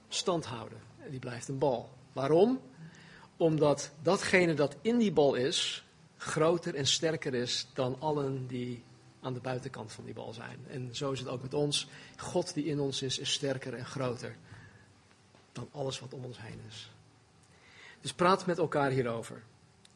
[0.08, 0.78] stand houden.
[0.98, 1.90] En die blijft een bal.
[2.12, 2.60] Waarom?
[3.36, 5.84] Omdat datgene dat in die bal is,
[6.16, 8.84] groter en sterker is dan allen die
[9.20, 10.58] aan de buitenkant van die bal zijn.
[10.68, 11.88] En zo is het ook met ons.
[12.16, 14.36] God die in ons is, is sterker en groter
[15.52, 16.90] dan alles wat om ons heen is.
[18.00, 19.42] Dus praat met elkaar hierover.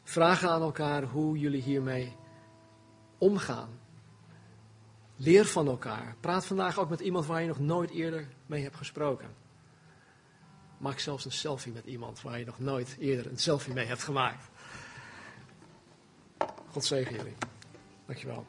[0.03, 2.15] Vraag aan elkaar hoe jullie hiermee
[3.17, 3.79] omgaan.
[5.15, 6.15] Leer van elkaar.
[6.19, 9.40] Praat vandaag ook met iemand waar je nog nooit eerder mee hebt gesproken.
[10.81, 14.03] Maak zelfs een selfie met iemand waar je nog nooit eerder een selfie mee hebt
[14.03, 14.49] gemaakt.
[16.71, 17.35] God zegen jullie.
[18.05, 18.45] Dankjewel.